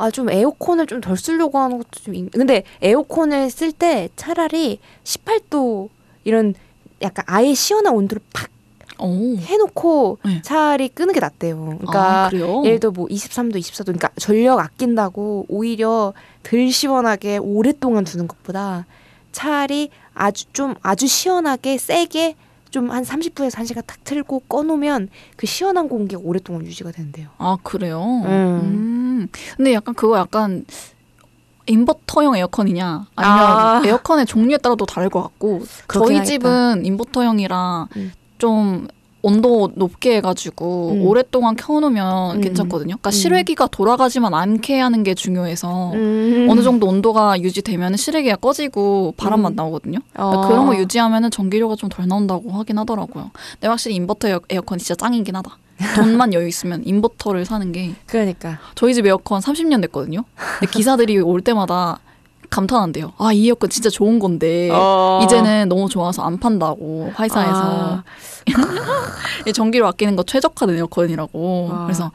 [0.02, 2.30] 아 좀 에어컨을 좀 덜 쓰려고 하는 것도 좀 있...
[2.32, 5.88] 근데 에어컨을 쓸 때 차라리 18도
[6.24, 6.54] 이런
[7.02, 8.50] 약간 아예 시원한 온도를 팍
[8.98, 9.36] 오.
[9.36, 10.42] 해놓고 네.
[10.42, 11.78] 차라리 끄는 게 낫대요.
[11.78, 12.62] 그러니까 아, 그래요?
[12.64, 18.86] 예를 들어 뭐 23도, 24도, 그러니까 전력 아낀다고 오히려 덜 시원하게 오랫동안 두는 것보다
[19.32, 22.36] 차라리 아주 좀 아주 시원하게 세게
[22.72, 27.28] 좀 한 30분에서 1시간 탁 틀고 꺼놓으면 그 시원한 공기가 오랫동안 유지가 된대요.
[27.38, 28.02] 아 그래요?
[28.24, 28.28] 음.
[28.28, 29.28] 음.
[29.56, 30.64] 근데 약간 그거 약간
[31.66, 33.82] 인버터형 에어컨이냐 아니면 아.
[33.84, 36.24] 에어컨의 종류에 따라도 다를 것 같고 저희.
[36.24, 38.12] 집은 인버터형이라 음.
[38.38, 38.88] 좀
[39.22, 41.06] 온도 높게 해가지고 음.
[41.06, 42.40] 오랫동안 켜놓으면 음.
[42.40, 42.96] 괜찮거든요.
[42.96, 43.12] 그러니까 음.
[43.12, 46.48] 실외기가 돌아가지만 않게 하는 게 중요해서 음.
[46.50, 49.56] 어느 정도 온도가 유지되면 실외기가 꺼지고 바람만 음.
[49.56, 49.98] 나오거든요.
[50.16, 50.28] 어.
[50.30, 53.30] 그러니까 그런 거 유지하면은 전기료가 좀 덜 나온다고 하긴 하더라고요.
[53.52, 55.58] 근데 확실히 인버터 에어, 에어컨이 진짜 짱이긴 하다.
[55.96, 60.24] 돈만 여유 있으면 인버터를 사는 게 그러니까 저희 집 에어컨 30년 됐거든요.
[60.58, 61.98] 근데 기사들이 올 때마다
[62.52, 63.14] 감탄한대요.
[63.18, 65.20] 아, 이 에어컨 진짜 좋은 건데 어.
[65.24, 68.04] 이제는 너무 좋아서 안 판다고 회사에서 아.
[69.46, 71.70] 이 전기료 아끼는 거 최적화된 에어컨이라고.
[71.72, 71.84] 아.
[71.84, 72.12] 그래서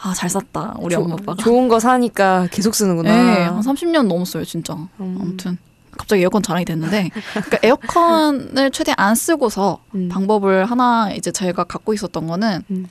[0.00, 0.76] 아, 잘 샀다.
[0.78, 1.42] 우리 조- 엄마 아빠가.
[1.42, 3.10] 좋은 거 사니까 계속 쓰는구나.
[3.14, 4.74] 네, 한 30년 넘었어요, 진짜.
[5.00, 5.18] 음.
[5.20, 5.58] 아무튼
[5.98, 10.08] 갑자기 에어컨 자랑이 됐는데 그러니까 에어컨을 최대한 안 쓰고서 음.
[10.08, 12.86] 방법을 하나 이제 제가 갖고 있었던 거는 음.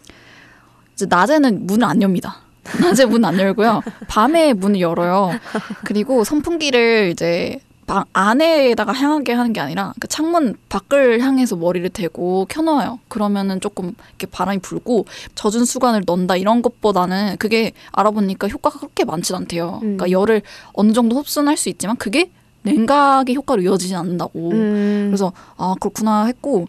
[0.93, 2.37] 이제 낮에는 문을 안 엽니다.
[2.81, 3.81] 낮에 문 안 열고요.
[4.07, 5.31] 밤에 문을 열어요.
[5.83, 12.45] 그리고 선풍기를 이제 방 안에다가 향하게 하는 게 아니라 그 창문 밖을 향해서 머리를 대고
[12.49, 12.99] 켜놓아요.
[13.09, 19.35] 그러면은 조금 이렇게 바람이 불고 젖은 수건을 넣는다 이런 것보다는 그게 알아보니까 효과가 그렇게 많진
[19.35, 19.79] 않대요.
[19.83, 19.97] 음.
[19.97, 20.41] 그러니까 열을
[20.73, 22.31] 어느 정도 흡수할 수 있지만 그게
[22.63, 24.51] 냉각의 효과로 이어지진 않는다고.
[24.51, 25.07] 음.
[25.09, 26.67] 그래서 아 그렇구나 했고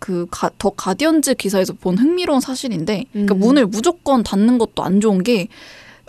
[0.00, 0.26] 그
[0.58, 3.38] 더 가디언즈 기사에서 본 흥미로운 사실인데 그러니까 음.
[3.38, 5.46] 문을 무조건 닫는 것도 안 좋은 게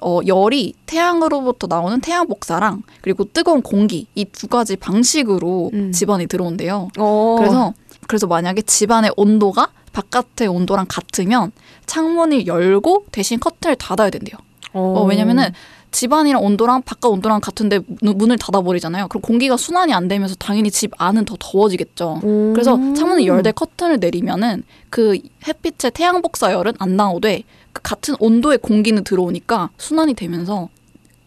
[0.02, 5.92] 어, 열이 태양으로부터 나오는 태양 복사랑 그리고 뜨거운 공기 이 두 가지 방식으로 음.
[5.92, 6.88] 집안에 들어온대요.
[6.98, 7.36] 어.
[7.38, 7.74] 그래서
[8.08, 11.52] 그래서 만약에 집안의 온도가 바깥의 온도랑 같으면
[11.86, 14.38] 창문을 열고 대신 커튼을 닫아야 된대요.
[14.74, 15.52] 어, 왜냐면은
[15.92, 19.08] 집안이랑 온도랑 바깥 온도랑 같은데 문- 문을 닫아버리잖아요.
[19.10, 22.22] 그럼 공기가 순환이 안 되면서 당연히 집 안은 더 더워지겠죠.
[22.24, 22.54] 음.
[22.54, 29.04] 그래서 창문을 열되 커튼을 내리면은 그 햇빛의 태양 복사열은 안 나오되 그 같은 온도의 공기는
[29.04, 30.70] 들어오니까 순환이 되면서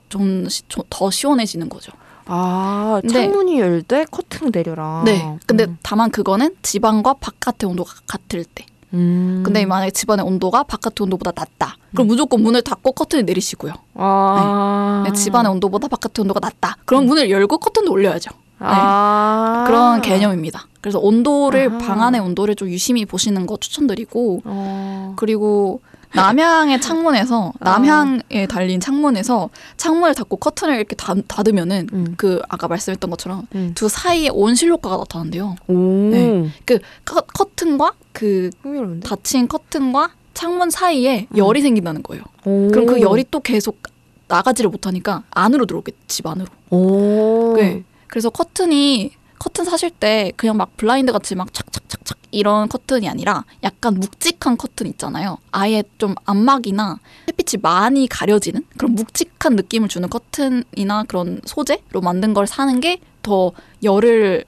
[0.08, 0.46] 좀
[0.90, 1.92] 더 시원해지는 거죠.
[2.26, 5.02] 아 창문이 열대 커튼 내려라.
[5.04, 5.36] 네.
[5.46, 5.76] 근데 음.
[5.82, 8.64] 다만 그거는 집안과 바깥의 온도가 같을 때.
[8.94, 9.42] 음.
[9.44, 11.76] 근데 만약에 집안의 온도가 바깥의 온도보다 낮다.
[11.92, 13.72] 그럼 무조건 문을 닫고 커튼을 내리시고요.
[13.94, 16.76] 아 네, 집안의 온도보다 바깥의 온도가 낮다.
[16.84, 18.30] 그럼 문을 열고 커튼도 올려야죠.
[18.60, 20.66] 아 그런 개념입니다.
[20.80, 21.78] 그래서 온도를 아하.
[21.78, 25.12] 방 안의 온도를 좀 유심히 보시는 거 추천드리고 어.
[25.16, 25.80] 그리고
[26.14, 32.14] 남향의 창문에서 남향에 달린 창문에서 창문을 닫고 커튼을 이렇게 닫, 닫으면은 음.
[32.16, 33.72] 그 아까 말씀했던 것처럼 음.
[33.74, 35.56] 두 사이에 온실 효과가 나타난대요.
[35.66, 35.74] 오.
[36.10, 36.48] 네.
[36.64, 39.08] 그 커, 커튼과 그 흥미로운데.
[39.08, 42.22] 닫힌 커튼과 창문 사이에 열이 생긴다는 거예요.
[42.44, 42.68] 오.
[42.70, 43.82] 그럼 그 열이 또 계속
[44.28, 46.46] 나가지를 못하니까 안으로 들어오겠지 집 안으로.
[46.70, 47.54] 오.
[47.56, 47.82] 네.
[48.06, 49.12] 그래서 커튼이
[49.44, 54.86] 커튼 사실 때 그냥 막 블라인드 같이 막 착착착착 이런 커튼이 아니라 약간 묵직한 커튼
[54.88, 55.38] 있잖아요.
[55.52, 62.46] 아예 좀 암막이나 햇빛이 많이 가려지는 그런 묵직한 느낌을 주는 커튼이나 그런 소재로 만든 걸
[62.46, 63.50] 사는 게 더
[63.82, 64.44] 열을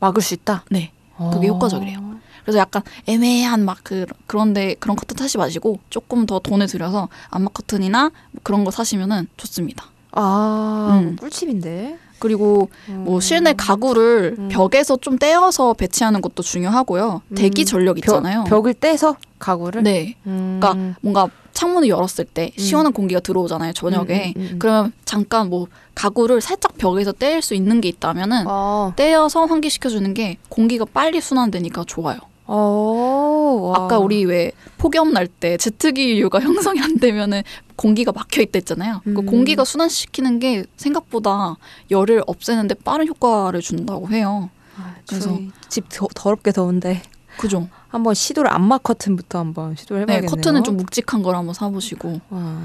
[0.00, 0.64] 막을 수 있다.
[0.70, 0.90] 네
[1.32, 1.52] 그게 어.
[1.52, 2.14] 효과적이래요.
[2.42, 7.54] 그래서 약간 애매한 막 그 그런데 그런 커튼 사지 마시고 조금 더 돈을 들여서 안막
[7.54, 9.86] 커튼이나 뭐 그런 거 사시면은 좋습니다.
[10.12, 11.16] 아 음.
[11.16, 11.98] 꿀팁인데.
[12.24, 14.48] 그리고 뭐 실내 가구를 음.
[14.50, 17.20] 벽에서 좀 떼어서 배치하는 것도 중요하고요.
[17.34, 17.66] 대기 음.
[17.66, 18.44] 전력 있잖아요.
[18.44, 19.82] 벽, 을 떼서 가구를.
[19.82, 20.16] 네.
[20.26, 20.58] 음.
[20.58, 23.74] 그러니까 뭔가 창문을 열었을 때 시원한 공기가 들어오잖아요.
[23.74, 24.32] 저녁에.
[24.36, 24.58] 음, 음, 음, 음.
[24.58, 28.94] 그러면 잠깐 뭐 가구를 살짝 벽에서 떼일 수 있는 게 있다면은 어.
[28.96, 32.16] 떼어서 환기시켜 주는 게 공기가 빨리 순환되니까 좋아요.
[32.46, 33.72] 어.
[33.72, 33.84] 와.
[33.84, 37.42] 아까 우리 왜 폭염 날 때 제트기류가 형성이 안 되면은
[37.76, 39.00] 공기가 막혀 있다 했잖아요.
[39.04, 39.26] 그 음.
[39.26, 41.56] 공기가 순환시키는 게 생각보다
[41.90, 44.50] 열을 없애는데 빠른 효과를 준다고 해요.
[44.76, 47.02] 아, 그래서- 집 더, 더럽게 더운데
[47.38, 47.68] 그죠?
[47.88, 50.30] 한번 시도를 암막 커튼부터 한번 시도를 네, 해봐야겠네요.
[50.36, 52.62] 커튼은 좀 묵직한 걸 한번 사보시고 와.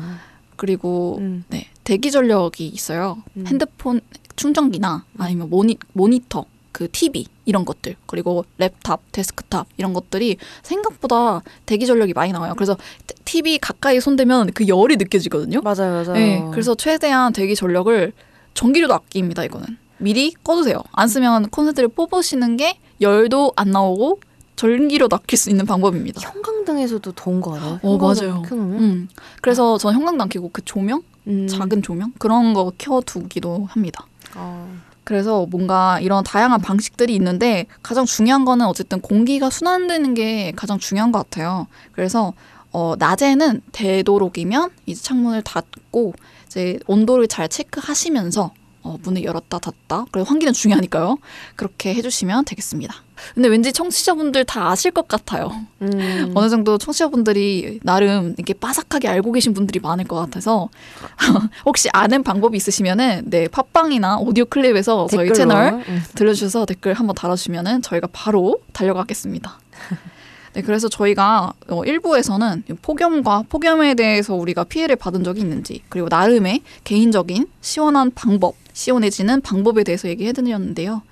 [0.55, 1.43] 그리고 음.
[1.49, 3.17] 네 대기 전력이 있어요.
[3.37, 3.45] 음.
[3.47, 4.01] 핸드폰
[4.35, 6.45] 충전기나 아니면 모니, 모니터,
[6.79, 12.53] 그 TV 이런 것들 그리고 랩탑, 데스크탑 이런 것들이 생각보다 대기 전력이 많이 나와요.
[12.55, 12.77] 그래서
[13.25, 15.59] TV 가까이 손대면 그 열이 느껴지거든요.
[15.59, 16.13] 맞아요, 맞아요.
[16.13, 18.13] 네, 그래서 최대한 대기 전력을
[18.53, 19.43] 전기료도 아낍니다.
[19.43, 20.81] 이거는 미리 꺼두세요.
[20.93, 24.21] 안 쓰면 콘센트를 뽑으시는 게 열도 안 나오고
[24.55, 26.21] 전기료도 아낄 수 있는 방법입니다.
[26.21, 27.81] 형광등에서도 더운 거 알아요?
[27.83, 28.41] 어, 맞아요.
[28.53, 29.09] 음.
[29.41, 31.45] 그래서 전 형광등 안 켜고 그 조명, 음.
[31.45, 34.05] 작은 조명 그런 거 켜두기도 합니다.
[34.35, 34.88] 어.
[35.03, 41.11] 그래서 뭔가 이런 다양한 방식들이 있는데 가장 중요한 거는 어쨌든 공기가 순환되는 게 가장 중요한
[41.11, 41.67] 것 같아요.
[41.91, 42.33] 그래서
[42.71, 46.13] 어, 낮에는 되도록이면 이제 창문을 닫고
[46.45, 48.51] 이제 온도를 잘 체크하시면서
[48.83, 50.05] 어, 문을 열었다 닫다.
[50.11, 51.17] 그래서 환기는 중요하니까요.
[51.55, 52.95] 그렇게 해주시면 되겠습니다.
[53.33, 55.51] 근데 왠지 청취자분들 다 아실 것 같아요.
[55.81, 56.31] 음.
[56.35, 60.69] 어느 정도 청취자분들이 나름 이렇게 빠삭하게 알고 계신 분들이 많을 것 같아서
[61.65, 65.35] 혹시 아는 방법이 있으시면은 네 팟빵이나 오디오 클립에서 저희 댓글로.
[65.35, 66.03] 채널 음.
[66.15, 69.59] 들려주셔서 댓글 한번 달아주시면은 저희가 바로 달려가겠습니다.
[70.53, 76.61] 네, 그래서 저희가 어, 1부에서는 폭염과 폭염에 대해서 우리가 피해를 받은 적이 있는지 그리고 나름의
[76.83, 81.03] 개인적인 시원한 방법, 시원해지는 방법에 대해서 얘기해 드렸는데요.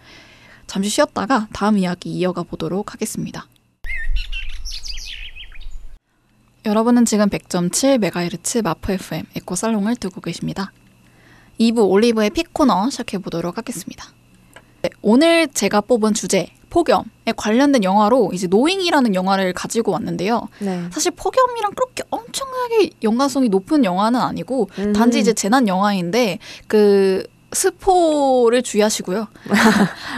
[0.67, 3.47] 잠시 쉬었다가 다음 이야기 이어가 보도록 하겠습니다.
[6.65, 10.73] 여러분은 지금 100.7MHz 마프 FM 에코 살롱을 듣고 계십니다.
[11.59, 14.05] 2부 올리브의 pick 코너 시작해 보도록 하겠습니다.
[14.81, 20.49] 네, 오늘 제가 뽑은 주제 폭염에 관련된 영화로 이제 Knowing이라는 영화를 가지고 왔는데요.
[20.59, 20.83] 네.
[20.91, 24.93] 사실 폭염이랑 그렇게 엄청나게 연관성이 높은 영화는 아니고 음.
[24.93, 29.27] 단지 이제 재난 영화인데 그 스포를 주의하시고요.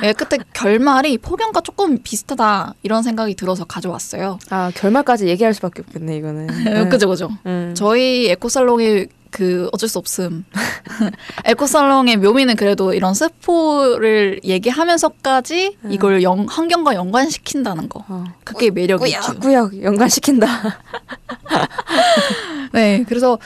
[0.04, 4.40] 예, 그때 결말이 폭염과 조금 비슷하다 이런 생각이 들어서 가져왔어요.
[4.50, 6.48] 아 결말까지 얘기할 수밖에 없겠네 이거는.
[6.48, 6.90] 네.
[6.90, 7.30] 그죠, 그죠.
[7.46, 7.74] 음.
[7.76, 10.44] 저희 에코살롱의 그 어쩔 수 없음.
[11.46, 15.92] 에코살롱의 묘미는 그래도 이런 스포를 얘기하면서까지 음.
[15.92, 18.06] 이걸 연, 환경과 연관시킨다는 거.
[18.08, 18.24] 어.
[18.44, 19.20] 그게 매력이죠.
[19.40, 20.80] 꾸역꾸역 연관시킨다.
[22.72, 23.38] 네, 그래서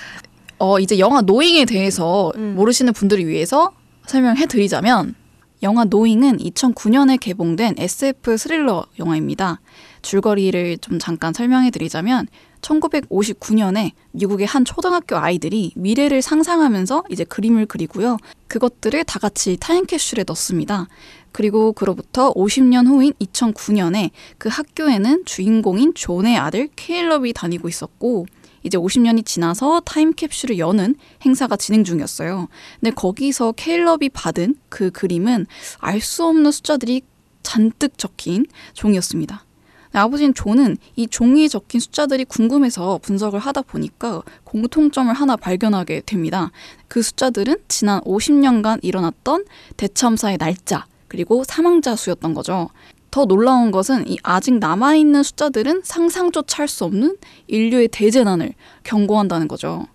[0.63, 2.54] 어 이제 영화 노잉에 대해서 음.
[2.56, 3.73] 모르시는 분들을 위해서
[4.06, 5.13] 설명해 드리자면
[5.62, 9.60] 영화 노잉은 2009년에 개봉된 SF 스릴러 영화입니다.
[10.04, 12.28] 줄거리를 좀 잠깐 설명해 드리자면
[12.62, 18.15] 1959년에 미국의 한 초등학교 아이들이 미래를 상상하면서 이제 그림을 그리고요.
[18.47, 20.88] 그것들을 다 같이 타임캡슐에 넣습니다.
[21.34, 28.28] 그리고 그로부터 50년 후인 2009년에 그 학교에는 주인공인 존의 아들 케일럽이 다니고 있었고
[28.63, 30.95] 이제 50년이 지나서 타임캡슐을 여는
[31.26, 32.47] 행사가 진행 중이었어요.
[32.80, 35.45] 근데 거기서 케일럽이 받은 그 그림은
[35.80, 37.02] 알 수 없는 숫자들이
[37.43, 39.45] 잔뜩 적힌 종이었습니다.
[39.93, 46.52] 네, 아버지는 존은 이 종이에 적힌 숫자들이 궁금해서 분석을 하다 보니까 공통점을 하나 발견하게 됩니다.
[46.88, 49.45] 그 숫자들은 지난 50년간 일어났던
[49.78, 52.69] 대참사의 날짜, 그리고 사망자 수였던 거죠.
[53.13, 59.86] 더 놀라운 것은 이 아직 남아있는 숫자들은 상상조차 할 수 없는 인류의 대재난을 경고한다는 거죠.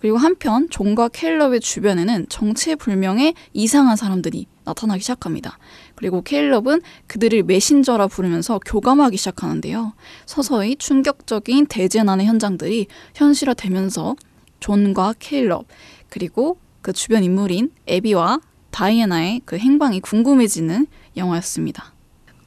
[0.00, 5.58] 그리고 한편 존과 케일럽의 주변에는 정체 불명의 이상한 사람들이 나타나기 시작합니다.
[5.94, 9.92] 그리고 케일럽은 그들을 메신저라 부르면서 교감하기 시작하는데요.
[10.24, 14.16] 서서히 충격적인 대재난의 현장들이 현실화되면서
[14.58, 15.66] 존과 케일럽
[16.08, 18.40] 그리고 그 주변 인물인 에비와
[18.72, 21.95] 다이애나의 그 행방이 궁금해지는 영화였습니다.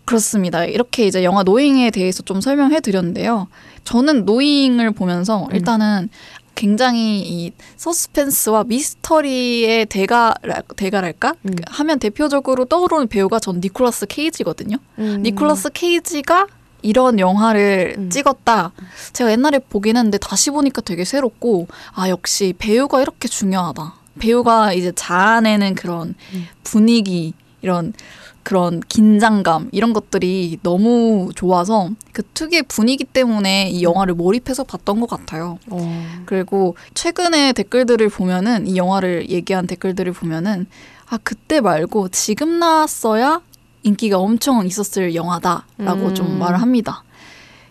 [0.10, 0.65] 그렇습니다.
[0.65, 3.48] 이렇게 이제 영화 Knowing에 대해서 좀 설명해 드렸는데요.
[3.84, 6.10] 저는 Knowing을 보면서 일단은
[6.56, 10.34] 굉장히 이 서스펜스와 미스터리의 대가
[10.76, 11.54] 대가랄까 음.
[11.67, 14.78] 하면 대표적으로 떠오르는 배우가 전 니콜라스 케이지거든요.
[14.98, 15.22] 음.
[15.22, 16.48] 니콜라스 케이지가
[16.82, 18.10] 이런 영화를 음.
[18.10, 18.72] 찍었다.
[19.13, 23.93] 제가 옛날에 보긴 했는데 다시 보니까 되게 새롭고 아 역시 배우가 이렇게 중요하다.
[24.17, 26.48] 배우가 이제 자아내는 그런 음.
[26.63, 27.93] 분위기 이런
[28.43, 35.10] 그런 긴장감 이런 것들이 너무 좋아서 그 특유의 분위기 때문에 이 영화를 몰입해서 봤던 것
[35.10, 35.60] 같아요.
[35.69, 36.21] 어.
[36.25, 40.67] 그리고 최근에 댓글들을 보면은 이 영화를 얘기한 댓글들을 보면은
[41.10, 43.41] 아 그때 말고 지금 나왔어야
[43.84, 46.15] 인기가 엄청 있었을 영화다라고 음.
[46.15, 47.04] 좀 말을 합니다.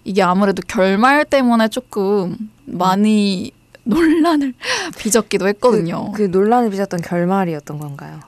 [0.04, 3.52] 이게 아무래도 결말 때문에 조금 많이
[3.84, 4.54] 논란을
[4.98, 6.12] 빚었기도 했거든요.
[6.12, 8.20] 그, 그 논란을 빚었던 결말이었던 건가요?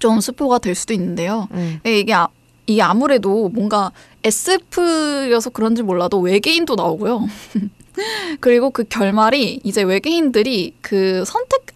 [0.00, 1.46] 좀 스포가 될 수도 있는데요.
[1.52, 1.78] 음.
[1.84, 2.26] 네, 이게 아,
[2.66, 3.92] 이게 아무래도 뭔가
[4.24, 7.26] SF여서 그런지 몰라도 외계인도 나오고요.
[8.40, 11.69] 그리고 그 결말이 이제 외계인들이 그 선택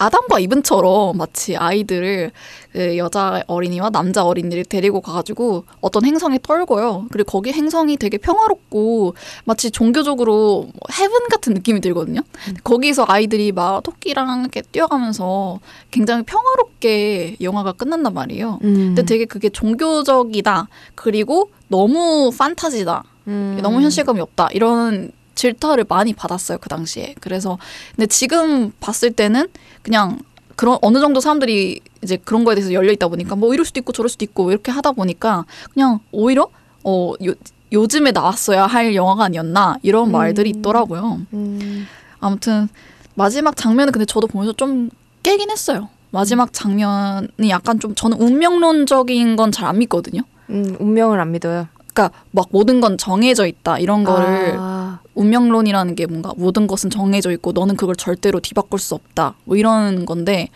[0.00, 2.30] 아담과 이븐처럼 마치 아이들을
[2.72, 7.06] 그 여자 어린이와 남자 어린이를 데리고 가가지고 어떤 행성에 떨고요.
[7.12, 12.22] 그리고 거기 행성이 되게 평화롭고 마치 종교적으로 뭐 헤븐 같은 느낌이 들거든요.
[12.64, 15.60] 거기서 아이들이 막 토끼랑 이렇게 뛰어가면서
[15.90, 18.58] 굉장히 평화롭게 영화가 끝난단 말이에요.
[18.64, 18.74] 음.
[18.74, 20.68] 근데 되게 그게 종교적이다.
[20.94, 23.04] 그리고 너무 판타지다.
[23.26, 23.58] 음.
[23.62, 24.48] 너무 현실감이 없다.
[24.52, 27.14] 이런 질타를 많이 받았어요 그 당시에.
[27.20, 27.58] 그래서
[27.96, 29.48] 근데 지금 봤을 때는
[29.82, 30.18] 그냥
[30.56, 33.92] 그런 어느 정도 사람들이 이제 그런 거에 대해서 열려 있다 보니까 뭐 이럴 수도 있고
[33.92, 36.48] 저럴 수도 있고 이렇게 하다 보니까 그냥 오히려
[36.84, 37.32] 어 요,
[37.72, 40.12] 요즘에 나왔어야 할 영화가 아니었나 이런 음.
[40.12, 41.20] 말들이 있더라고요.
[41.32, 41.86] 음.
[42.20, 42.68] 아무튼
[43.14, 44.90] 마지막 장면은 근데 저도 보면서 좀
[45.22, 45.88] 깨긴 했어요.
[46.10, 50.22] 마지막 장면이 약간 좀 저는 운명론적인 건 잘 안 믿거든요.
[50.50, 51.68] 음, 운명을 안 믿어요.
[51.92, 57.30] 그러니까 막 모든 건 정해져 있다 이런 거를 아, 운명론이라는 게 뭔가 모든 것은 정해져
[57.32, 60.48] 있고 너는 그걸 절대로 뒤바꿀 수 없다 뭐 이런 건데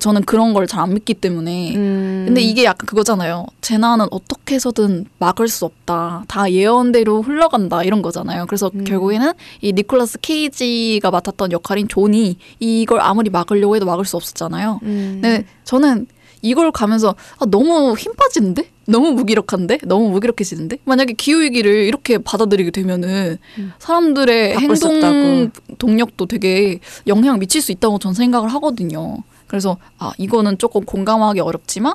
[0.00, 2.24] 저는 그런 걸 잘 안 믿기 때문에 음.
[2.26, 8.46] 근데 이게 약간 그거잖아요 재난은 어떻게 해서든 막을 수 없다 다 예언대로 흘러간다 이런 거잖아요
[8.46, 8.84] 그래서 음.
[8.84, 15.18] 결국에는 이 니콜라스 케이지가 맡았던 역할인 존이 이걸 아무리 막으려고 해도 막을 수 없었잖아요 음.
[15.20, 16.06] 근데 저는
[16.42, 18.68] 이걸 가면서 아, 너무 힘 빠지는데?
[18.86, 19.78] 너무 무기력한데?
[19.84, 20.78] 너무 무기력해지는데?
[20.84, 23.72] 만약에 기후위기를 이렇게 받아들이게 되면은 음.
[23.78, 29.18] 사람들의 행동 동력도 되게 영향을 미칠 수 있다고 전 생각을 하거든요.
[29.46, 31.94] 그래서 아, 이거는 조금 공감하기 어렵지만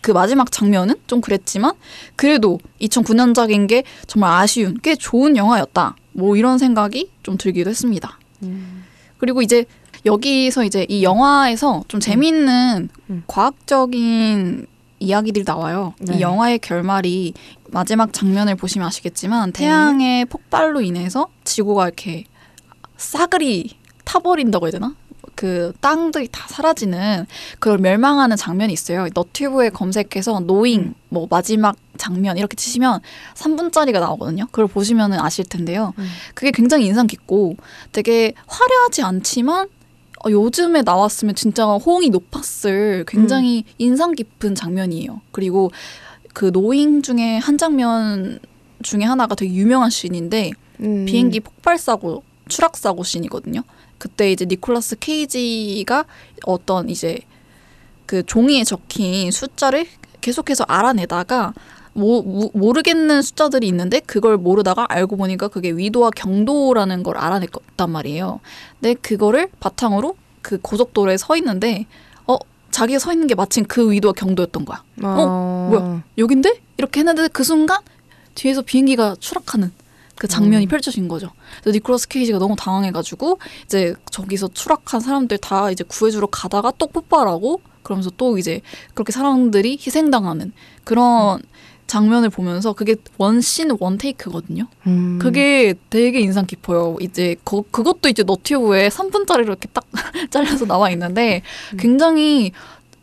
[0.00, 1.74] 그 마지막 장면은 좀 그랬지만
[2.14, 5.96] 그래도 2009년작인 게 정말 아쉬운 꽤 좋은 영화였다.
[6.12, 8.18] 뭐 이런 생각이 좀 들기도 했습니다.
[8.42, 8.84] 음.
[9.18, 9.64] 그리고 이제
[10.04, 13.22] 여기서 이제 이 영화에서 좀 재미있는 음.
[13.26, 14.66] 과학적인
[15.00, 15.94] 이야기들이 나와요.
[16.00, 16.16] 네.
[16.16, 17.34] 이 영화의 결말이
[17.68, 18.88] 마지막 장면을 보시면 네.
[18.88, 22.24] 아시겠지만 태양의 폭발로 인해서 지구가 이렇게
[22.96, 24.94] 싸그리 타버린다고 해야 되나?
[25.34, 27.24] 그 땅들이 다 사라지는
[27.60, 29.06] 그걸 멸망하는 장면이 있어요.
[29.14, 30.94] 너튜브에 검색해서 노잉 음.
[31.10, 33.00] 뭐 마지막 장면 이렇게 치시면
[33.34, 34.46] 3분짜리가 나오거든요.
[34.46, 35.94] 그걸 보시면은 아실 텐데요.
[35.98, 36.08] 음.
[36.34, 37.56] 그게 굉장히 인상 깊고
[37.92, 39.68] 되게 화려하지 않지만
[40.24, 45.20] 어, 요즘에 나왔으면 진짜 호응이 높았을 굉장히 인상 깊은 장면이에요.
[45.30, 45.70] 그리고
[46.34, 48.38] 그 노잉 중에 한 장면
[48.82, 51.04] 중에 하나가 되게 유명한 씬인데 음.
[51.04, 53.62] 비행기 폭발 사고 추락 사고 씬이거든요.
[53.98, 56.04] 그때 이제 니콜라스 케이지가
[56.44, 57.18] 어떤 이제
[58.06, 59.86] 그 종이에 적힌 숫자를
[60.20, 61.52] 계속해서 알아내다가
[61.98, 68.40] 모, 모, 모르겠는 숫자들이 있는데 그걸 모르다가 알고 보니까 그게 위도와 경도라는 걸 알아냈단 말이에요.
[68.80, 71.86] 근데 그거를 바탕으로 그 고속도로에 서 있는데
[72.26, 72.38] 어
[72.70, 74.82] 자기가 서 있는 게 마침 그 위도와 경도였던 거야.
[75.02, 76.02] 어, 뭐야?
[76.16, 76.60] 여긴데?
[76.78, 77.80] 이렇게 했는데 그 순간
[78.34, 79.72] 뒤에서 비행기가 추락하는
[80.14, 80.68] 그 장면이 음.
[80.68, 81.30] 펼쳐진 거죠.
[81.60, 87.60] 그래서 니콜라스 케이지가 너무 당황해가지고 이제 저기서 추락한 사람들 다 이제 구해주러 가다가 또 폭발하고
[87.82, 88.60] 그러면서 또 이제
[88.94, 90.52] 그렇게 사람들이 희생당하는
[90.84, 91.40] 그런
[91.88, 94.66] 장면을 보면서 그게 원씬 원테이크거든요.
[94.86, 95.18] 음.
[95.20, 96.96] 그게 되게 인상 깊어요.
[97.00, 99.84] 이제 그, 그것도 이제 너튜브에 3분짜리로 이렇게 딱
[100.30, 101.76] 잘려서 나와 있는데 음.
[101.78, 102.52] 굉장히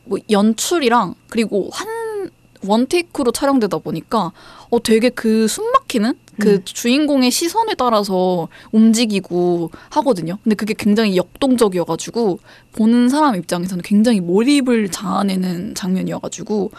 [0.06, 2.30] 뭐 연출이랑 그리고 한
[2.65, 4.32] 원테이크로 촬영되다 보니까
[4.69, 6.62] 어 되게 그 숨막히는 그 음.
[6.63, 10.38] 주인공의 시선에 따라서 움직이고 하거든요.
[10.43, 12.39] 근데 그게 굉장히 역동적이어가지고
[12.74, 16.71] 보는 사람 입장에서는 굉장히 몰입을 자아내는 장면이어가지고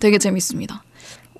[0.00, 0.82] 되게 재밌습니다.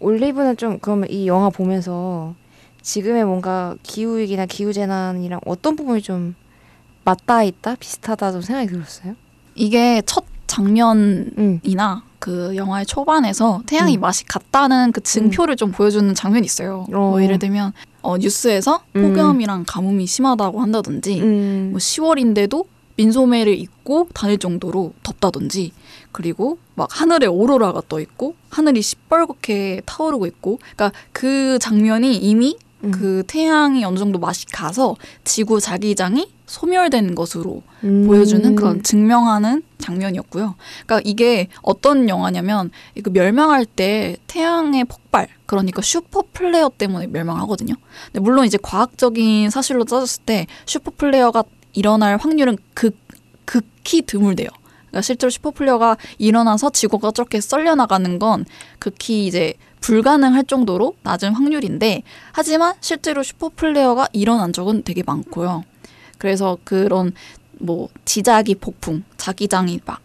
[0.00, 2.34] 올리브는 좀 그러면 이 영화 보면서
[2.82, 6.34] 지금의 뭔가 기후 위기나 기후 재난이랑 어떤 부분이 좀
[7.04, 9.14] 맞닿아 있다 비슷하다 좀 생각이 들었어요.
[9.54, 11.60] 이게 첫 장면 음.
[11.62, 14.00] 이나 그 영화의 초반에서 태양이 음.
[14.00, 16.86] 맛이 같다는 그 증표를 좀 보여주는 장면이 있어요.
[16.92, 17.10] 어.
[17.10, 19.02] 뭐 예를 들면 어, 뉴스에서 음.
[19.02, 21.68] 폭염이랑 가뭄이 심하다고 한다든지 음.
[21.72, 22.64] 뭐 10월인데도
[23.00, 25.72] 민소매를 입고 다닐 정도로 덥다든지
[26.12, 32.90] 그리고 막 하늘에 오로라가 떠 있고 하늘이 시뻘겋게 타오르고 있고 그러니까 그 장면이 이미 음.
[32.90, 38.06] 그 태양이 어느 정도 맛이 가서 지구 자기장이 소멸된 것으로 음.
[38.06, 40.56] 보여주는 그런 증명하는 장면이었고요.
[40.84, 47.74] 그러니까 이게 어떤 영화냐면 이거 멸망할 때 태양의 폭발 그러니까 super flare 때문에 멸망하거든요.
[48.06, 52.96] 근데 물론 이제 과학적인 사실로 따졌을 때 super flare가 일어날 확률은 극
[53.44, 54.48] 극히 드물대요.
[54.90, 58.44] 그러니까 실제로 super flare가 일어나서 지구가 저렇게 썰려 나가는 건
[58.78, 62.02] 극히 이제 불가능할 정도로 낮은 확률인데
[62.32, 65.64] 하지만 실제로 슈퍼 플레어가 일어난 적은 되게 많고요.
[66.18, 67.12] 그래서 그런
[67.58, 70.00] 뭐 지자기 폭풍, 자기장이 막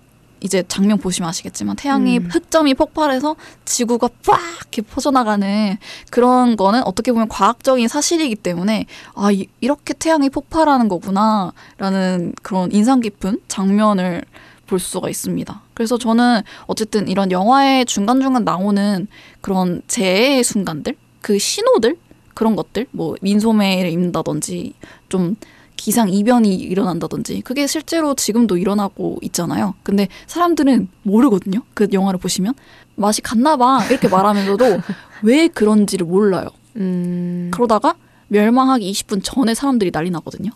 [0.46, 2.30] 이제 장면 보시면 아시겠지만 태양이 음.
[2.32, 5.78] 흑점이 폭발해서 지구가 빡 이렇게 퍼져나가는
[6.12, 13.00] 그런 거는 어떻게 보면 과학적인 사실이기 때문에 아 이- 이렇게 태양이 폭발하는 거구나라는 그런 인상
[13.02, 14.24] 깊은 장면을
[14.68, 15.62] 볼 수가 있습니다.
[15.74, 19.08] 그래서 저는 어쨌든 이런 영화의 중간중간 나오는
[19.42, 21.98] 그런 재해의 순간들, 그 신호들
[22.34, 24.74] 그런 것들, 뭐 민소매를 입는다든지
[25.10, 25.36] 좀
[25.76, 29.76] 기상 이변이 일어난다든지 그게 실제로 지금도 일어나고 있잖아요.
[29.84, 31.62] 근데 사람들은 모르거든요.
[31.74, 32.54] 그 영화를 보시면
[32.96, 34.82] 맛이 갔나 봐 이렇게 말하면서도
[35.24, 36.48] 왜 그런지를 몰라요.
[36.78, 37.52] 음.
[37.54, 37.96] 그러다가
[38.28, 40.52] 멸망하기 20분 전에 사람들이 난리 나거든요.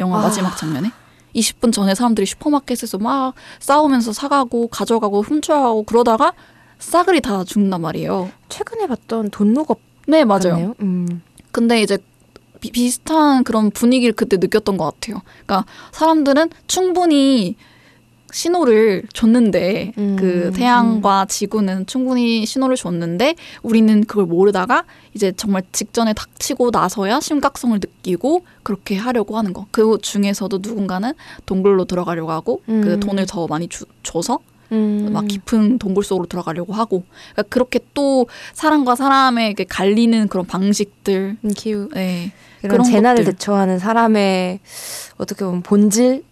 [0.00, 0.22] 영화 아.
[0.22, 0.90] 마지막 장면에.
[1.34, 6.32] 20분 전에 사람들이 슈퍼마켓에서 막 싸우면서 사가고 가져가고 훔쳐가고 그러다가
[6.78, 8.30] 싸그리 다 죽는단 말이에요.
[8.48, 10.74] 최근에 봤던 돈록업 네, 맞아요.
[10.80, 11.22] 음.
[11.52, 11.98] 근데 이제
[12.60, 15.22] 비, 비슷한 그런 분위기를 그때 느꼈던 것 같아요.
[15.46, 17.56] 그러니까 사람들은 충분히
[18.32, 26.12] 신호를 줬는데 음, 그 태양과 지구는 충분히 신호를 줬는데 우리는 그걸 모르다가 이제 정말 직전에
[26.12, 29.66] 닥치고 나서야 심각성을 느끼고 그렇게 하려고 하는 거.
[29.70, 31.12] 그 중에서도 누군가는
[31.46, 33.00] 동굴로 들어가려고 하고 그 음.
[33.00, 34.40] 돈을 더 많이 주, 줘서
[34.72, 35.10] 음.
[35.12, 41.50] 막 깊은 동굴 속으로 들어가려고 하고 그러니까 그렇게 또 사람과 사람에게 갈리는 그런 방식들 음,
[41.56, 42.32] 기후 네.
[42.62, 43.32] 이런 그런 재난을 것들.
[43.34, 44.60] 대처하는 사람의
[45.18, 46.24] 어떻게 보면 본질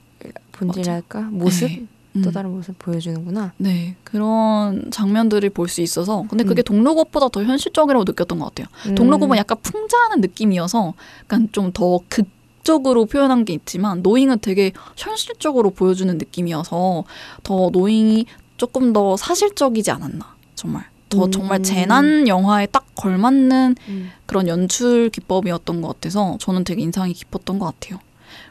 [0.52, 1.86] 본질랄까 모습 네.
[2.16, 2.22] 음.
[2.22, 3.52] 또 다른 모습 보여주는구나.
[3.56, 6.64] 네 그런 장면들을 볼 수 있어서 근데 그게 음.
[6.64, 8.66] 동록업보다 더 현실적이라고 느꼈던 것 같아요.
[8.88, 8.94] 음.
[8.94, 10.94] 동록업은 약간 풍자하는 느낌이어서
[11.24, 12.26] 약간 좀 더 극
[12.64, 17.04] 적으로 표현한 게 있지만 노잉은 되게 현실적으로 보여주는 느낌이어서
[17.42, 18.26] 더 노잉이
[18.56, 21.30] 조금 더 사실적이지 않았나 정말 더 음.
[21.30, 24.10] 정말 재난 영화에 딱 걸맞는 음.
[24.26, 28.00] 그런 연출 기법이었던 것 같아서 저는 되게 인상이 깊었던 것 같아요.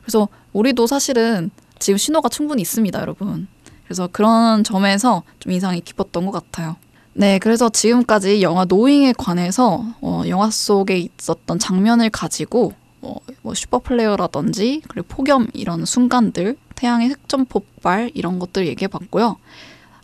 [0.01, 3.47] 그래서 우리도 사실은 지금 신호가 충분히 있습니다, 여러분.
[3.85, 6.77] 그래서 그런 점에서 좀 인상이 깊었던 것 같아요.
[7.13, 12.73] 네, 그래서 지금까지 영화 노잉에 관해서 어, 영화 속에 있었던 장면을 가지고
[13.03, 19.37] 어, 뭐 슈퍼플레어라든지 그리고 폭염 이런 순간들 태양의 흑점 폭발 이런 것들 얘기해 봤고요.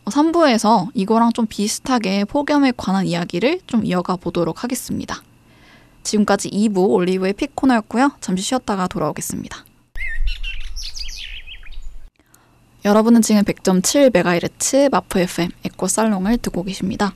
[0.05, 5.21] 3부에서 이거랑 좀 비슷하게 폭염에 관한 이야기를 좀 이어가 보도록 하겠습니다.
[6.03, 8.11] 지금까지 2부 올리브의 pick 코너였고요.
[8.19, 9.65] 잠시 쉬었다가 돌아오겠습니다.
[12.85, 17.13] 여러분은 지금 100.7MHz 마프 FM 에코 살롱을 듣고 계십니다.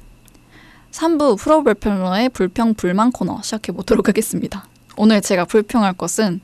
[0.92, 4.68] 3부 프로별편러의 불평 불만 코너 시작해 보도록 하겠습니다.
[4.98, 6.42] 오늘 제가 불평할 것은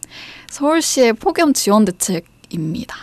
[0.50, 2.96] 서울시의 폭염 지원 대책입니다.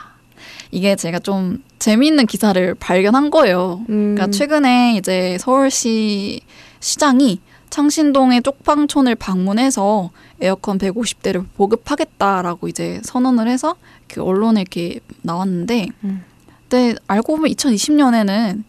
[0.71, 3.85] 이게 제가 좀 재미있는 기사를 발견한 거예요.
[3.89, 4.15] 음.
[4.15, 6.41] 그러니까 최근에 이제 서울시
[6.81, 7.41] 시장이
[7.71, 13.77] 창신동의 쪽방촌을 방문해서 에어컨 150대를 보급하겠다라고 이제 선언을 해서
[14.09, 16.25] 그 언론에 이렇게 나왔는데, 음.
[16.69, 18.65] 근데 알고 보면 2020년에는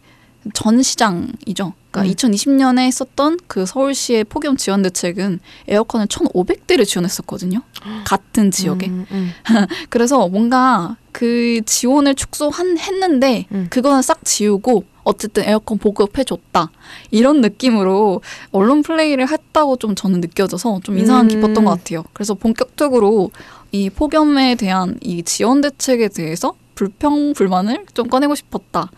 [0.54, 1.74] 전 시장이죠.
[1.92, 2.32] 그러니까 음.
[2.32, 7.62] 2020년에 했었던 그 서울시의 폭염 지원 대책은 에어컨을 1,500대를 지원했었거든요.
[8.06, 8.88] 같은 지역에.
[8.88, 9.32] 음, 음.
[9.90, 13.68] 그래서 뭔가 그 지원을 축소한 했는데 음.
[13.70, 16.70] 그거는 싹 지우고 어쨌든 에어컨 보급해줬다
[17.12, 18.22] 이런 느낌으로
[18.52, 21.28] 언론 플레이를 했다고 좀 저는 느껴져서 좀 인상 음.
[21.30, 22.04] 깊었던 것 같아요.
[22.14, 23.32] 그래서 본격적으로
[23.72, 28.92] 이 폭염에 대한 이 지원 대책에 대해서 불평 불만을 좀 꺼내고 싶었다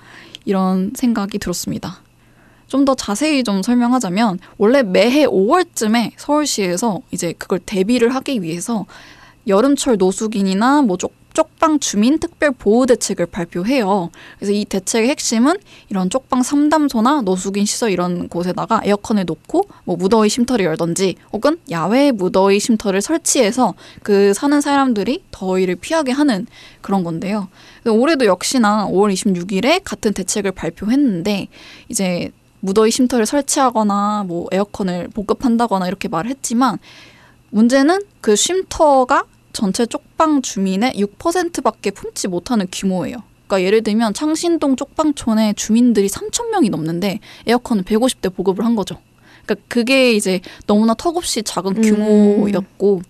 [0.49, 2.01] 이런 생각이 들었습니다.
[2.67, 8.85] 좀 더 자세히 좀 설명하자면 원래 매해 5월쯤에 서울시에서 이제 그걸 대비를 하기 위해서
[9.47, 14.09] 여름철 노숙인이나 뭐 쪽, 쪽방 주민 특별 보호 대책을 발표해요.
[14.37, 15.55] 그래서 이 대책의 핵심은
[15.89, 22.11] 이런 쪽방 삼담소나 노숙인 시설 이런 곳에다가 에어컨을 놓고 뭐 무더위 쉼터를 열던지 혹은 야외
[22.11, 23.73] 무더위 쉼터를 설치해서
[24.03, 26.47] 그 사는 사람들이 더위를 피하게 하는
[26.81, 27.47] 그런 건데요.
[27.85, 31.47] 올해도 역시나 5월 26일에 같은 대책을 발표했는데
[31.87, 36.77] 이제 무더위 쉼터를 설치하거나 뭐 에어컨을 보급한다거나 이렇게 말을 했지만
[37.51, 39.23] 문제는 그 쉼터가
[39.53, 43.23] 전체 쪽방 주민의 6%밖에 품지 못하는 규모예요.
[43.47, 48.97] 그러니까 예를 들면 창신동 쪽방촌에 주민들이 3천 명이 넘는데 에어컨을 150대 보급을 한 거죠.
[49.45, 51.81] 그러니까 그게 이제 너무나 턱없이 작은 음.
[51.81, 53.01] 규모였고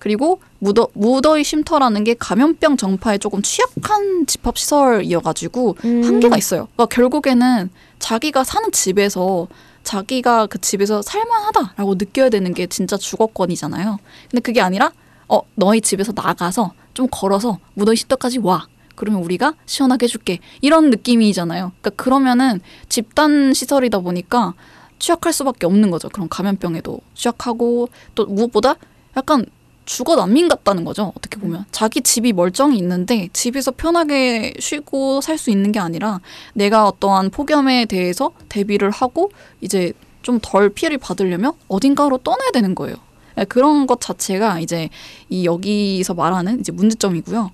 [0.00, 6.04] 그리고 무더, 무더위 쉼터라는 게 감염병 전파에 조금 취약한 집합 시설이어가지고 음.
[6.04, 6.68] 한계가 있어요.
[6.74, 7.70] 그러니까 결국에는
[8.00, 9.46] 자기가 사는 집에서
[9.84, 13.98] 자기가 그 집에서 살만하다라고 느껴야 되는 게 진짜 주거권이잖아요.
[14.30, 14.90] 근데 그게 아니라
[15.28, 18.66] 어 너희 집에서 나가서 좀 걸어서 무더위 쉼터까지 와.
[18.96, 20.38] 그러면 우리가 시원하게 해줄게.
[20.60, 21.72] 이런 느낌이잖아요.
[21.80, 24.54] 그러니까 그러면은 집단 시설이다 보니까
[25.00, 26.08] 취약할 수밖에 없는 거죠.
[26.08, 28.76] 그런 감염병에도 취약하고 또 무엇보다
[29.16, 29.44] 약간
[29.84, 31.12] 주거 난민 같다는 거죠.
[31.16, 36.20] 어떻게 보면 자기 집이 멀쩡히 있는데 집에서 편하게 쉬고 살 수 있는 게 아니라
[36.54, 42.96] 내가 어떠한 폭염에 대해서 대비를 하고 이제 좀 덜 피해를 받으려면 어딘가로 떠나야 되는 거예요.
[43.36, 44.88] 네, 그런 것 자체가 이제
[45.28, 47.50] 이 여기서 말하는 이제 문제점이고요.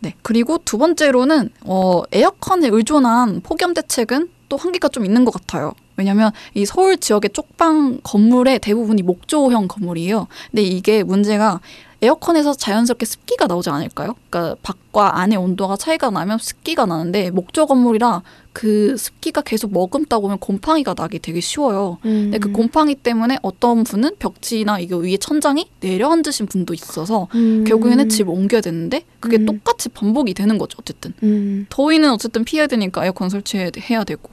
[0.00, 0.14] 네.
[0.22, 5.72] 그리고 두 번째로는 어 에어컨에 의존한 폭염 대책은 또 한계가 좀 있는 것 같아요.
[5.96, 10.26] 왜냐하면 이 서울 지역의 쪽방 건물의 대부분이 목조형 건물이에요.
[10.50, 11.60] 근데 이게 문제가
[12.04, 14.14] 에어컨에서 자연스럽게 습기가 나오지 않을까요?
[14.28, 20.38] 그러니까 밖과 안의 온도가 차이가 나면 습기가 나는데 목조 건물이라 그 습기가 계속 머금다 보면
[20.38, 21.98] 곰팡이가 나기 되게 쉬워요.
[22.04, 22.30] 음.
[22.30, 27.64] 근데 그 곰팡이 때문에 어떤 분은 벽지나 이거 위에 천장이 내려앉으신 분도 있어서 음.
[27.66, 29.46] 결국에는 집을 옮겨야 되는데 그게 음.
[29.46, 30.76] 똑같이 반복이 되는 거죠.
[30.80, 31.66] 어쨌든 음.
[31.68, 33.70] 더위는 어쨌든 피해야 되니까 에어컨 설치해야
[34.04, 34.30] 되고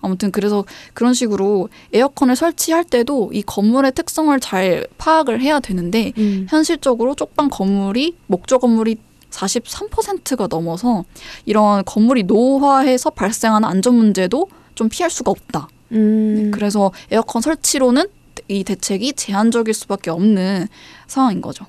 [0.00, 6.46] 아무튼 그래서 그런 식으로 에어컨을 설치할 때도 이 건물의 특성을 잘 파악을 해야 되는데 음.
[6.48, 8.96] 현실적으로 쪽방 건물이 목조 건물이
[9.30, 11.04] 43%가 넘어서
[11.46, 15.68] 이런 건물이 노후화해서 발생하는 안전 문제도 좀 피할 수가 없다.
[15.92, 16.34] 음.
[16.36, 18.06] 네, 그래서 에어컨 설치로는
[18.48, 20.66] 이 대책이 제한적일 수밖에 없는
[21.06, 21.66] 상황인 거죠.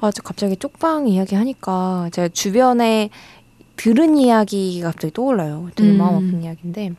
[0.00, 3.10] 아, 저 갑자기 쪽방 이야기 하니까 제가 주변에
[3.76, 5.70] 들은 이야기가 갑자기 떠올라요.
[5.74, 5.98] 되게 음.
[5.98, 6.92] 마음 아픈 이야기인데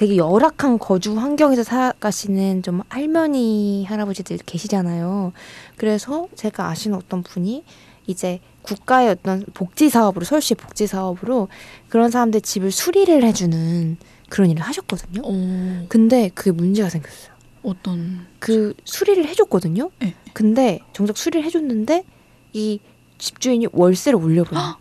[0.00, 5.34] 되게 열악한 거주 환경에서 살아가시는 좀 할머니 할아버지들 계시잖아요.
[5.76, 7.64] 그래서 제가 아시는 어떤 분이
[8.06, 11.48] 이제 국가의 어떤 복지 사업으로 서울시 복지 사업으로
[11.90, 13.98] 그런 사람들 집을 수리를 해주는
[14.30, 15.20] 그런 일을 하셨거든요.
[15.22, 17.32] 오, 근데 그게 문제가 생겼어요.
[17.62, 19.90] 어떤 그 수리를 해줬거든요.
[19.98, 20.14] 네.
[20.32, 22.06] 근데 정작 수리를 해줬는데
[22.54, 22.80] 이
[23.18, 24.78] 집주인이 월세를 올려버려.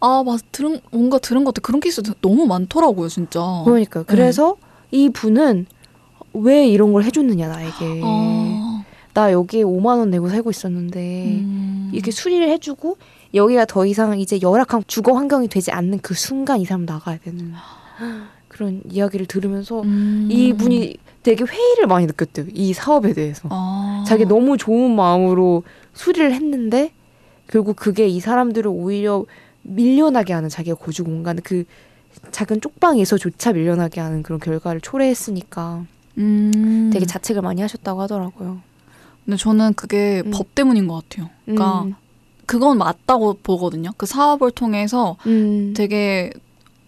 [0.00, 1.64] 아, 맞 들은 뭔가 들은 것 같아.
[1.64, 3.40] 그런 케이스 너무 많더라고요, 진짜.
[3.64, 4.56] 그러니까 그래서
[4.90, 5.66] 이 분은
[6.34, 8.00] 왜 이런 걸 해줬느냐 나에게.
[8.04, 8.84] 아,
[9.14, 11.90] 나 여기 5만 원 내고 살고 있었는데 음.
[11.92, 12.96] 이렇게 수리를 해주고
[13.34, 17.52] 여기가 더 이상 이제 열악한 주거 환경이 되지 않는 그 순간 이 사람 나가야 되는
[18.48, 20.28] 그런 이야기를 들으면서 음.
[20.30, 22.46] 이 분이 되게 회의를 많이 느꼈대요.
[22.54, 23.48] 이 사업에 대해서.
[23.50, 24.04] 아.
[24.06, 26.92] 자기 너무 좋은 마음으로 수리를 했는데
[27.48, 29.24] 결국 그게 이 사람들을 오히려
[29.62, 31.64] 밀려나게 하는 자기의 거주 공간 그
[32.30, 35.84] 작은 쪽방에서조차 밀려나게 하는 그런 결과를 초래했으니까
[36.18, 36.90] 음.
[36.92, 38.60] 되게 자책을 많이 하셨다고 하더라고요.
[39.24, 40.30] 근데 저는 그게 음.
[40.30, 41.30] 법 때문인 것 같아요.
[41.44, 41.94] 그러니까 음.
[42.46, 43.90] 그건 맞다고 보거든요.
[43.96, 45.74] 그 사업을 통해서 음.
[45.76, 46.32] 되게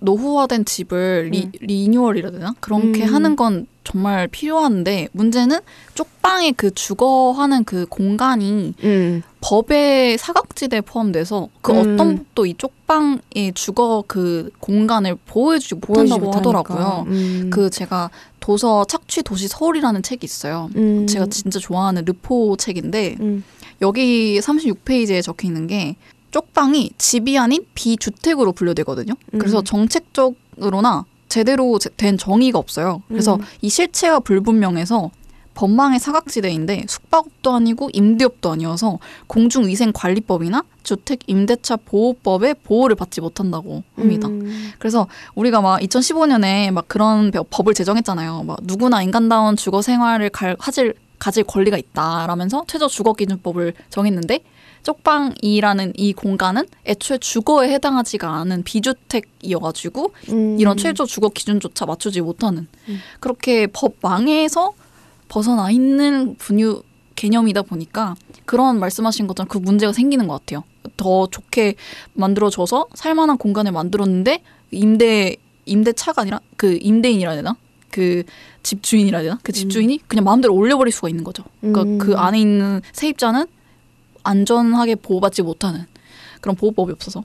[0.00, 1.52] 노후화된 집을 리, 음.
[1.60, 3.14] 리뉴얼이라 되나 그렇게 음.
[3.14, 5.60] 하는 건 정말 필요한데 문제는
[5.94, 9.22] 쪽방의 그 주거하는 그 공간이 음.
[9.40, 11.78] 법의 사각지대에 포함돼서 그 음.
[11.78, 16.38] 어떤 법도 이 쪽방의 주거 그 공간을 보호해주지 못한다고 못하니까.
[16.38, 17.04] 하더라고요.
[17.08, 17.50] 음.
[17.50, 20.70] 그 제가 도서 착취 도시 서울이라는 책이 있어요.
[20.76, 21.06] 음.
[21.06, 23.44] 제가 진짜 좋아하는 르포 책인데 음.
[23.82, 25.96] 여기 36페이지에 적혀 있는 게
[26.30, 29.14] 쪽방이 집이 아닌 비주택으로 분류되거든요.
[29.32, 29.64] 그래서 음.
[29.64, 33.02] 정책적으로나 제대로 제- 된 정의가 없어요.
[33.08, 33.40] 그래서 음.
[33.62, 35.10] 이 실체가 불분명해서
[35.54, 44.28] 법망의 사각지대인데 숙박업도 아니고 임대업도 아니어서 공중위생관리법이나 주택 임대차 보호법의 보호를 받지 못한다고 합니다.
[44.28, 44.70] 음.
[44.78, 48.44] 그래서 우리가 막 2015년에 막 그런 법- 법을 제정했잖아요.
[48.44, 54.40] 막 누구나 인간다운 주거 생활을 갈, 가질 가질 권리가 있다라면서 최저 주거 기준법을 정했는데
[54.82, 60.56] 쪽방이라는 이 공간은 애초에 주거에 해당하지가 않은 비주택이어가지고 음.
[60.58, 62.98] 이런 최저 주거 기준조차 맞추지 못하는 음.
[63.20, 64.72] 그렇게 법망에서
[65.28, 66.82] 벗어나 있는 분유
[67.14, 68.16] 개념이다 보니까
[68.46, 70.64] 그런 말씀하신 것처럼 그 문제가 생기는 것 같아요.
[70.96, 71.74] 더 좋게
[72.14, 77.56] 만들어줘서 살만한 공간을 만들었는데 임대 임대차가 아니라 그 임대인이라 해야 되나?
[77.90, 78.22] 그
[78.62, 79.38] 집주인이라 해야 되나?
[79.42, 81.44] 그 집주인이 그냥 마음대로 올려버릴 수가 있는 거죠.
[81.60, 81.98] 그러니까 음.
[81.98, 83.46] 그 안에 있는 세입자는
[84.22, 85.86] 안전하게 보호받지 못하는
[86.40, 87.24] 그런 보호법이 없어서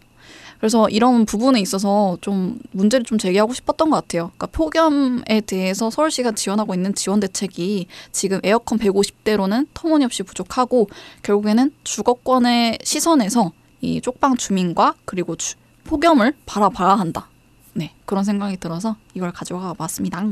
[0.59, 4.31] 그래서 이런 부분에 있어서 좀 문제를 좀 제기하고 싶었던 것 같아요.
[4.37, 10.89] 그러니까 폭염에 대해서 서울시가 지원하고 있는 지원 대책이 지금 에어컨 150대로는 터무니없이 부족하고
[11.23, 17.27] 결국에는 주거권의 시선에서 이 쪽방 주민과 그리고 주- 폭염을 바라봐야 한다.
[17.73, 20.23] 네 그런 생각이 들어서 이걸 가져와 봤습니다.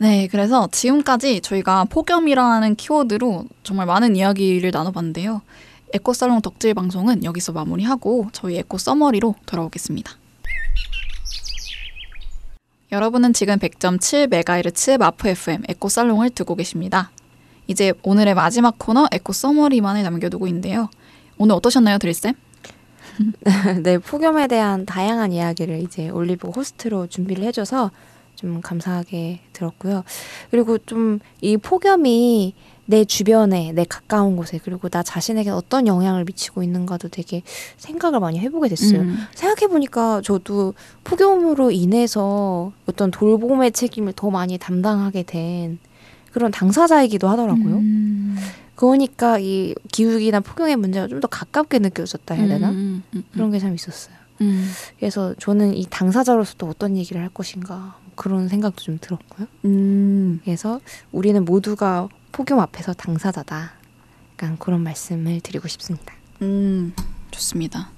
[0.00, 5.42] 네, 그래서 지금까지 저희가 폭염이라는 키워드로 정말 많은 이야기를 나눠봤는데요.
[5.92, 10.12] 에코살롱 덕질 방송은 여기서 마무리하고 저희 에코 summary로 돌아오겠습니다.
[12.90, 17.10] 여러분은 지금 100.7MHz 마포 FM 에코살롱을 듣고 계십니다.
[17.66, 20.88] 이제 오늘의 마지막 코너 에코 summary만을 남겨두고 있는데요.
[21.36, 22.34] 오늘 어떠셨나요, 드릴쌤?
[23.82, 27.90] 네, 폭염에 대한 다양한 이야기를 이제 올리브 호스트로 준비를 해줘서
[28.38, 30.04] 좀 감사하게 들었고요.
[30.50, 32.54] 그리고 좀 이 폭염이
[32.86, 37.42] 내 주변에, 내 가까운 곳에, 그리고 나 자신에게 어떤 영향을 미치고 있는가도 되게
[37.76, 39.00] 생각을 많이 해보게 됐어요.
[39.00, 39.18] 음.
[39.34, 40.72] 생각해보니까 저도
[41.04, 45.78] 폭염으로 인해서 어떤 돌봄의 책임을 더 많이 담당하게 된
[46.32, 47.76] 그런 당사자이기도 하더라고요.
[47.76, 48.36] 음.
[48.74, 52.70] 그러니까 이 기후위기나 폭염의 문제가 좀 더 가깝게 느껴졌다 해야 되나?
[52.70, 54.14] 음, 음, 음, 그런 게 참 있었어요.
[54.40, 54.70] 음.
[54.98, 59.46] 그래서 저는 이 당사자로서 또 어떤 얘기를 할 것인가 그런 생각도 좀 들었고요.
[59.64, 60.40] 음.
[60.44, 60.80] 그래서
[61.12, 63.72] 우리는 모두가 폭염 앞에서 당사자다.
[64.32, 66.12] 약간 그런 말씀을 드리고 싶습니다.
[66.42, 66.92] 음,
[67.30, 67.90] 좋습니다.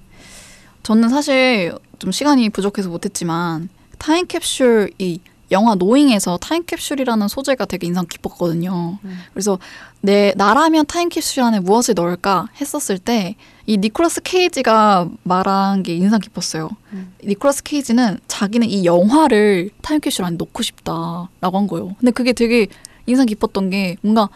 [0.82, 8.98] 저는 사실 좀 시간이 부족해서 못했지만 타임캡슐 이 영화 노잉에서 타임캡슐이라는 소재가 되게 인상 깊었거든요.
[9.04, 9.18] 음.
[9.32, 9.58] 그래서
[10.00, 13.36] 내 나라면 타임캡슐 안에 무엇을 넣을까 했었을 때
[13.70, 16.70] 이 니콜라스 케이지가 말한 게 인상 깊었어요.
[16.92, 17.14] 음.
[17.24, 21.94] 니콜라스 케이지는 자기는 이 영화를 타임캡슐 안에 넣고 싶다라고 한 거예요.
[22.00, 22.66] 근데 그게 되게
[23.06, 24.28] 인상 깊었던 게 뭔가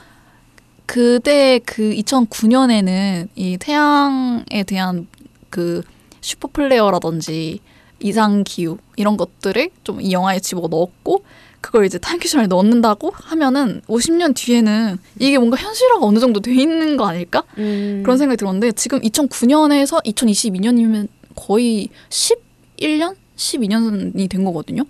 [0.87, 5.09] 그때 그 2009년에는 이 태양에 대한
[5.51, 5.83] 그
[6.21, 7.59] 슈퍼 플레어라든지
[8.05, 11.25] 이상 기후 이런 것들을 좀 이 영화에 집어 넣었고
[11.61, 16.99] 그걸 이제 타임캡슐 안에 넣는다고 하면은 50년 뒤에는 이게 뭔가 현실화가 어느 정도 돼 있는
[16.99, 17.43] 거 아닐까?
[17.57, 18.03] 음.
[18.05, 23.17] 그런 생각이 들었는데 지금 2009년에서 2022년이면 거의 11년?
[23.37, 24.85] 12년이 된 거거든요.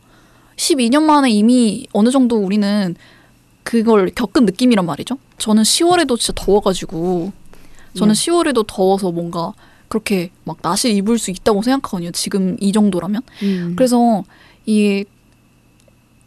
[0.57, 2.95] 12년 만에 이미 어느 정도 우리는
[3.63, 5.17] 그걸 겪은 느낌이란 말이죠.
[5.39, 7.33] 저는 10월에도 진짜 더워가지고
[7.97, 8.21] 저는 네.
[8.21, 9.53] 10월에도 더워서 뭔가
[9.89, 12.11] 그렇게 막 나시 입을 수 있다고 생각하거든요.
[12.13, 13.23] 지금 이 정도라면.
[13.43, 13.73] 음.
[13.77, 14.25] 그래서
[14.67, 15.05] 이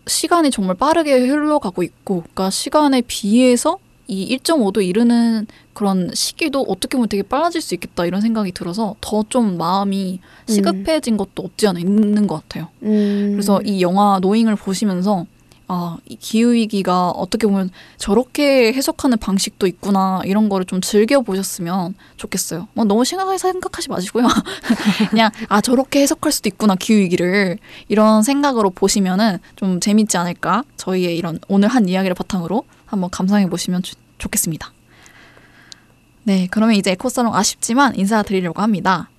[0.07, 3.77] 시간이 정말 빠르게 흘러가고 있고, 그러니까 시간에 비해서
[4.07, 9.23] 이 1.5도 이르는 그런 시기도 어떻게 보면 되게 빨라질 수 있겠다 이런 생각이 들어서 더
[9.27, 12.69] 좀 마음이 시급해진 것도 없지 않아 있는 것 같아요.
[12.83, 13.31] 음.
[13.33, 15.25] 그래서 이 영화 노잉을 보시면서
[15.69, 22.69] 아, 이 기후위기가 어떻게 보면 저렇게 해석하는 방식도 있구나, 이런 거를 좀 즐겨보셨으면 좋겠어요.
[22.73, 24.27] 뭐 너무 심각하게 생각하지 마시고요.
[25.09, 27.57] 그냥, 아, 저렇게 해석할 수도 있구나, 기후위기를.
[27.89, 30.63] 이런 생각으로 보시면은 좀 재밌지 않을까.
[30.77, 34.71] 저희의 이런 오늘 한 이야기를 바탕으로 한번 감상해 보시면 좋- 좋겠습니다.
[36.23, 39.09] 네, 그러면 이제 에코살롱 아쉽지만 인사드리려고 합니다.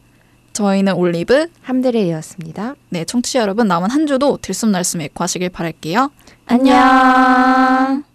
[0.59, 1.46] 저희는 올리브.
[1.62, 2.74] 함드레이였습니다.
[2.88, 6.11] 네, 청취자 여러분 남은 한 주도 들숨날숨 에코 하시길 바랄게요.
[6.46, 8.07] 안녕.